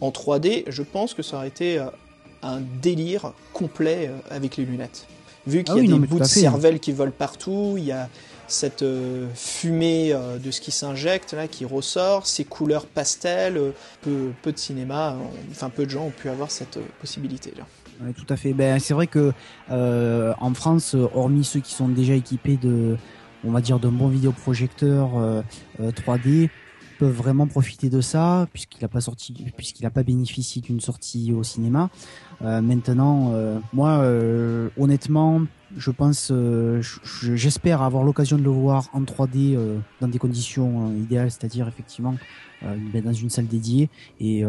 [0.00, 1.86] en 3D, je pense que ça aurait été euh,
[2.42, 5.06] un délire complet euh, avec les lunettes.
[5.46, 6.40] Vu qu'il Ah y a oui, des bouts de fait.
[6.40, 8.08] cervelle qui volent partout, il y a
[8.46, 13.72] cette euh, fumée euh, de ce qui s'injecte là qui ressort, ces couleurs pastel,
[14.02, 15.16] peu, peu de cinéma,
[15.50, 17.64] enfin peu de gens ont pu avoir cette possibilité là.
[18.00, 18.52] Ouais, tout à fait.
[18.52, 19.32] Ben, c'est vrai que
[19.70, 22.96] euh, en France, hormis ceux qui sont déjà équipés de,
[23.44, 25.42] on va dire, d'un bon vidéoprojecteur euh,
[25.80, 26.48] euh, 3D,
[26.98, 31.32] peuvent vraiment profiter de ça puisqu'il n'a pas sorti, puisqu'il n'a pas bénéficié d'une sortie
[31.32, 31.90] au cinéma.
[32.42, 35.42] Euh, maintenant, euh, moi, euh, honnêtement,
[35.76, 36.80] je pense, je-
[37.34, 42.14] j'espère avoir l'occasion de le voir en 3D euh, dans des conditions idéales, c'est-à-dire effectivement
[42.60, 43.88] ben, dans une salle dédiée.
[44.18, 44.42] Et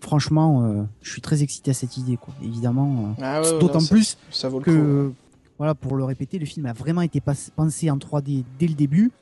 [0.00, 2.34] franchement, je suis très excité à cette idée, quoi.
[2.42, 4.70] Évidemment, Ah ouais, d'autant ça- plus ça vaut le coup.
[4.72, 5.12] que,
[5.58, 7.20] voilà, pour le répéter, le film a vraiment été
[7.54, 9.12] pensé en 3D dès le début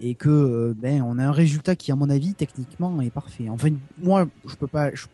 [0.00, 3.48] et que euh, ben on a un résultat qui, à mon avis, techniquement est parfait.
[3.48, 3.68] Enfin,
[3.98, 4.90] moi, je peux pas.
[4.94, 5.06] je-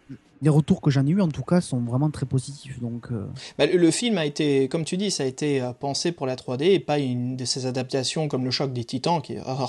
[0.44, 2.80] les retours que j'en ai eu, en tout cas, sont vraiment très positifs.
[2.80, 3.26] Donc, euh,
[3.58, 6.34] Bah, le- film a été, comme tu dis, ça a été euh, pensé pour la
[6.34, 9.66] 3D et pas une de ces adaptations comme le choc des titans qui est, oh,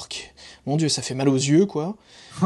[0.66, 1.96] mon dieu, ça fait mal aux yeux quoi.
[2.42, 2.46] Oh,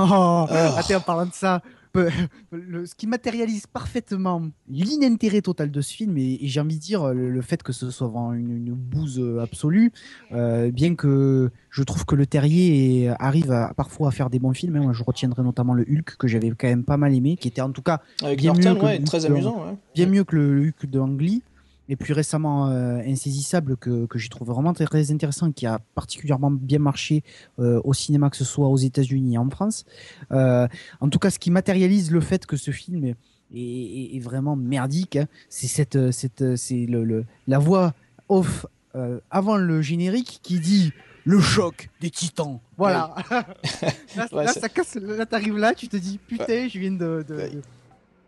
[0.50, 0.76] Ah.
[0.78, 1.62] attends, en parlant de ça,
[2.52, 6.82] le- ce qui matérialise parfaitement l'inintérêt total de ce film, et, et j'ai envie de
[6.82, 9.92] dire le, le fait que ce soit vraiment une, une bouse absolue,
[10.32, 14.54] euh, bien que je trouve que le Terrier arrive à- parfois à faire des bons
[14.54, 14.76] films.
[14.78, 14.82] hein.
[14.84, 17.62] Moi, je retiendrai notamment le Hulk que j'avais quand même pas mal aimé, qui était
[17.62, 19.66] en tout cas Avec Bien Norton, mieux que ouais, le très Hulk de- amusant.
[19.66, 19.76] Ouais.
[19.96, 21.44] bien mieux que le Hulk de Ang Lee.
[21.90, 26.52] Et puis récemment, euh, Insaisissable, que, que j'ai trouvé vraiment très, intéressant, qui a particulièrement
[26.52, 27.24] bien marché
[27.60, 29.86] euh, au cinéma, que ce soit aux États-Unis et en France.
[30.32, 30.68] Euh,
[31.00, 33.16] en tout cas, ce qui matérialise le fait que ce film est,
[33.56, 37.94] est- est vraiment merdique, hein, c'est cette, cette, c'est le, le- la voix
[38.30, 38.66] off
[39.30, 40.92] avant le générique qui dit
[41.24, 42.60] le choc des titans.
[42.78, 43.14] Voilà.
[44.16, 44.96] là, Ouais, là, ça casse.
[44.96, 47.24] Là, t'arrives là, tu te dis putain, je viens de.
[47.28, 47.50] de, Ouais.
[47.52, 47.62] de-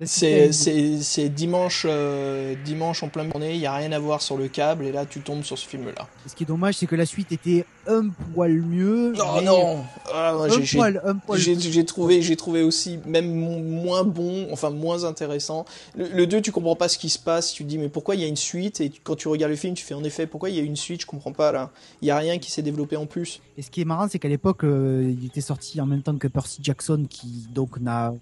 [0.06, 4.48] C'est dimanche, euh, dimanche en pleine journée, il y a rien à voir sur le
[4.48, 6.08] câble et là tu tombes sur ce film-là.
[6.26, 9.12] Ce qui est dommage, c'est que la suite était un poil mieux.
[9.18, 9.84] Non, mais non,
[10.14, 11.40] Ah, j'ai- j'ai- poil, un poil.
[11.40, 15.66] J'ai j'ai trouvé, j'ai trouvé aussi même mo- moins bon, enfin moins intéressant.
[15.96, 17.52] Le, le 2, tu comprends pas ce qui se passe.
[17.52, 18.80] Tu te dis mais pourquoi il y a une suite?
[18.82, 20.76] Et quand tu regardes le film, tu fais en effet pourquoi il y a une
[20.78, 21.02] suite?
[21.02, 21.72] Je comprends pas là.
[22.02, 23.42] Il y a rien qui s'est développé en plus.
[23.58, 26.16] Et ce qui est marrant, c'est qu'à l'époque, euh, il était sorti en même temps
[26.18, 28.14] que Percy Jackson, qui donc n'a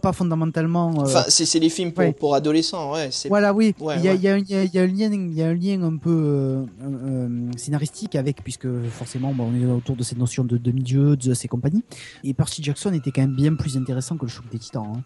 [0.00, 0.90] pas fondamentalement.
[1.00, 2.12] euh, Enfin, c'est les films pour, ouais.
[2.12, 3.10] pour adolescents, ouais.
[3.28, 3.74] Voilà, oui.
[3.80, 4.18] Ouais, il, y a, ouais.
[4.18, 5.82] y un- il y a- il y a un lien, il y a un lien
[5.82, 10.44] un peu euh, euh, scénaristique avec, puisque forcément, bah, on est autour de cette notion
[10.44, 11.84] de demi-dieu, Zeus et compagnie.
[12.24, 14.86] Et Percy Jackson était quand même bien plus intéressant que le choc des titans.
[14.96, 15.02] hein.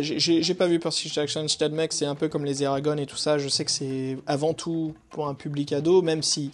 [0.00, 3.06] J'ai- pas vu Percy Jackson, je t'admets que c'est un peu comme les Eragon et
[3.06, 3.38] tout ça.
[3.38, 6.50] Je sais que c'est avant tout pour un public ado, même si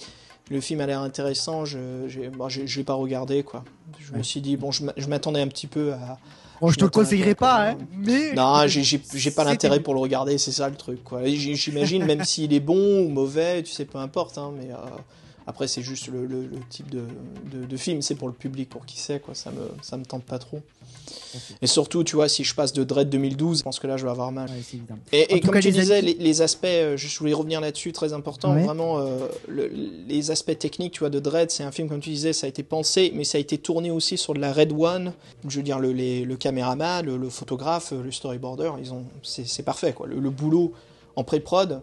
[0.50, 3.62] le film a l'air intéressant, je j'ai bon, je l'ai pas regardé quoi.
[3.98, 6.18] Je me suis dit bon, je je m'attendais un petit peu à,
[6.60, 7.82] Bon, je te le conseillerais pas, quoi.
[7.82, 8.32] hein, mais.
[8.34, 11.02] Non, j'ai pas l'intérêt pour le regarder, c'est ça le truc.
[11.04, 11.20] quoi.
[11.24, 14.38] J'imagine, même s'il est bon ou mauvais, tu sais, peu importe.
[14.38, 14.76] Hein, mais euh,
[15.46, 17.02] après, c'est juste le, le- le type de,
[17.52, 19.34] de- de film, c'est pour le public, pour qui c'est, quoi.
[19.34, 20.60] Ça me, ça me tente pas trop.
[21.60, 24.04] Et surtout, tu vois, si je passe de Dread 2012, je pense que là, je
[24.04, 24.48] vais avoir mal.
[24.48, 25.26] Ouais.
[25.28, 28.12] Et, comme cas, tu les disais, les, les aspects, euh, je voulais revenir là-dessus, très
[28.14, 28.64] important, Ouais.
[28.64, 29.70] vraiment, euh, le-
[30.08, 32.48] les aspects techniques, tu vois, de Dread, c'est un film, comme tu disais, ça a
[32.48, 35.12] été pensé, mais ça a été tourné aussi sur de la Red One,
[35.46, 39.92] je veux dire, le, les- le caméraman, le, photographe, le storyboarder, ils ont, c'est parfait,
[39.92, 40.06] quoi.
[40.06, 40.72] Le boulot
[41.16, 41.80] en pré-prod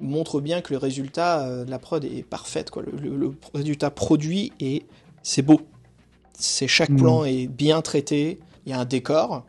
[0.00, 2.82] montre bien que le résultat euh, de la prod est parfait, quoi.
[2.82, 4.84] Le, le- le résultat produit et
[5.22, 5.60] c'est beau.
[6.38, 6.98] C'est chaque Mhm.
[6.98, 9.44] plan est bien traité, il y a un décor,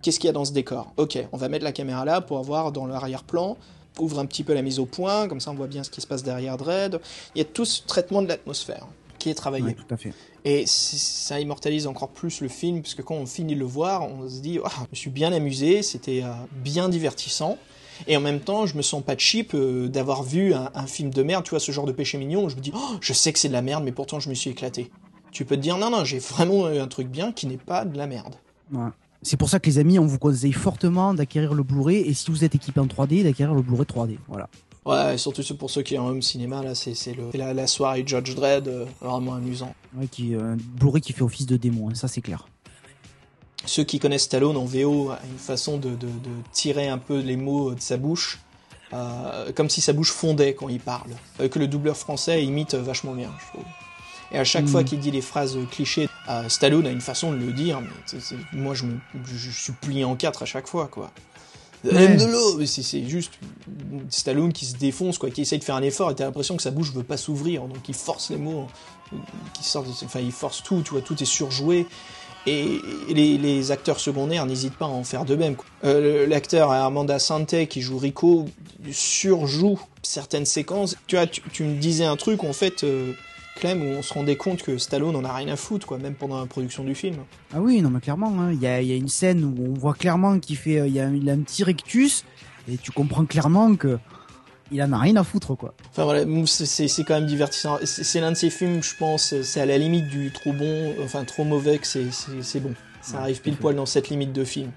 [0.00, 0.92] Qu'est-ce qu'il y a dans ce décor?
[0.96, 3.56] Ok, on va mettre la caméra là pour avoir dans l'arrière-plan,
[3.98, 6.00] ouvre un petit peu la mise au point, comme ça on voit bien ce qui
[6.00, 7.00] se passe derrière Dread.
[7.34, 8.86] Il y a tout ce traitement de l'atmosphère
[9.18, 9.64] qui est travaillé.
[9.64, 10.12] Ouais, tout à fait.
[10.44, 14.04] Et ça immortalise encore plus le film, parce que quand on finit de le voir,
[14.08, 17.58] on se dit, Ah, je me suis bien amusé, c'était euh, bien divertissant.
[18.06, 21.10] Et en même temps, je me sens pas cheap euh, d'avoir vu un, un film
[21.10, 23.12] de merde, tu vois, ce genre de péché mignon, où je me dis, oh, je
[23.12, 24.90] sais que c'est de la merde, mais pourtant je me suis éclaté.
[25.30, 27.84] Tu peux te dire, non, non, j'ai vraiment eu un truc bien qui n'est pas
[27.84, 28.34] de la merde.
[28.72, 28.88] Ouais.
[29.22, 32.30] C'est pour ça que les amis, on vous conseille fortement d'acquérir le Blu-ray et si
[32.30, 34.18] vous êtes équipé en 3D, d'acquérir le Blu-ray 3D.
[34.28, 34.48] Voilà.
[34.86, 36.94] Ouais, surtout pour ceux qui ont un home cinéma, là, c'est
[37.34, 39.74] la, la soirée Judge Dredd, euh, vraiment amusant.
[39.94, 42.48] Ouais, qui, euh, un Blu-ray qui fait office de démo, hein, ça c'est clair.
[43.68, 47.18] Ceux qui connaissent Stallone en VO a une façon de, de- de tirer un peu
[47.20, 48.38] les mots de sa bouche,
[48.94, 51.10] euh, comme si sa bouche fondait quand il parle.
[51.40, 53.64] Euh, que le doubleur français imite vachement bien, je trouve.
[54.32, 54.68] Et à chaque Mm.
[54.68, 58.18] fois qu'il dit les phrases clichés, euh, Stallone a une façon de le dire, mais
[58.52, 61.10] moi je, me, je suis plié en quatre à chaque fois, quoi.
[61.84, 62.16] Ouais.
[62.16, 63.34] De l'eau, c'est juste
[64.10, 66.62] Stallone qui se défonce, quoi, qui essaye de faire un effort, et t'as l'impression que
[66.62, 68.66] sa bouche veut pas s'ouvrir, donc il force les mots,
[69.54, 71.86] qui sortent, enfin il force tout, tu vois, tout est surjoué.
[72.48, 72.80] Et
[73.14, 75.56] les, acteurs secondaires n'hésitent pas à en faire de même.
[75.84, 78.46] Euh, L'acteur Armanda Sante qui joue Rico
[78.90, 80.96] surjoue certaines séquences.
[81.06, 83.12] Tu vois, tu, me disais un truc en fait, euh,
[83.56, 86.14] Clem, où on se rendait compte que Stallone en a rien à foutre, quoi, même
[86.14, 87.16] pendant la production du film.
[87.52, 90.38] Ah oui, non mais clairement, hein, il y, a, une scène où on voit clairement
[90.38, 92.24] qu'il fait, euh, il a un petit rectus
[92.70, 93.98] et tu comprends clairement que
[94.70, 95.74] il en a rien à foutre quoi.
[95.90, 97.78] Enfin voilà, c'est- quand même divertissant.
[97.84, 101.24] C'est l'un de ces films, je pense, c'est à la limite du trop bon, enfin
[101.24, 102.74] trop mauvais que c'est- bon.
[103.00, 104.70] Ça Ouais, arrive pile poil dans cette limite de film.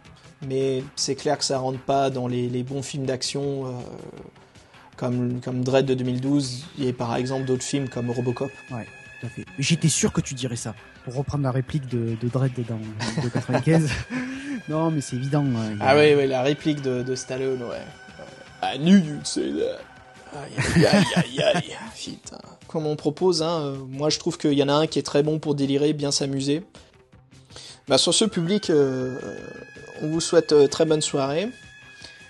[0.47, 3.71] Mais c'est clair que ça rentre pas dans les, les bons films d'action euh,
[4.97, 8.51] comme, comme Dread de 2012 et par exemple d'autres films comme Robocop.
[8.69, 9.45] Tout à fait.
[9.59, 10.73] J'étais sûr que tu dirais ça.
[11.05, 12.79] Pour reprendre la réplique de, de Dredd dans
[13.23, 13.89] de 95.
[14.69, 15.43] non mais c'est évident.
[15.45, 17.81] hein, a- Ah oui, oui, la réplique de, de Stallone, ouais.
[18.62, 19.80] I knew you'd say that.
[20.34, 21.78] Aïe, aïe, aïe, aïe, aïe.
[21.97, 22.38] Putain.
[22.68, 25.03] Comme on propose, hein, euh, moi je trouve qu'il y en a un qui est
[25.03, 26.64] très bon pour délirer, bien s'amuser.
[27.88, 29.20] Bah, sur ce public, euh,
[30.01, 31.49] on vous souhaite euh, très bonne soirée.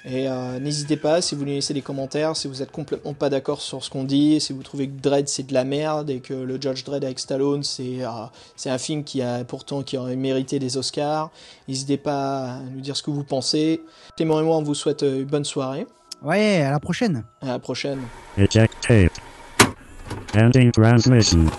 [0.03, 3.29] Et euh, n'hésitez pas, si vous nous laissez des commentaires, si vous êtes complètement pas
[3.29, 6.21] d'accord sur ce qu'on dit, si vous trouvez que Dredd c'est de la merde et
[6.21, 8.25] que le Judge Dredd avec Stallone c'est euh,
[8.65, 11.29] un film qui a pourtant qui aurait mérité des Oscars,
[11.67, 13.81] n'hésitez pas à nous dire ce que vous pensez.
[14.17, 15.85] Clément et moi on vous souhaite euh, une bonne soirée.
[16.23, 17.23] Ouais, à la prochaine.
[17.41, 18.01] À la prochaine.
[18.37, 19.11] Eject tape.
[20.35, 21.49] Ending transmission.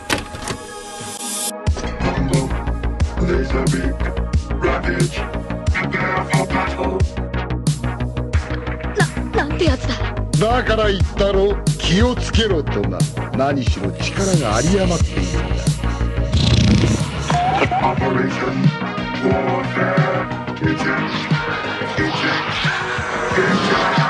[10.39, 12.99] だだから言ったろ気をつけろとな
[13.37, 15.73] 何しろ力が有り余っているんだ
[17.83, 18.55] Operation
[19.25, 20.27] Warfare.
[20.63, 21.13] Eject.
[21.99, 22.53] Eject.
[23.37, 24.02] Eject.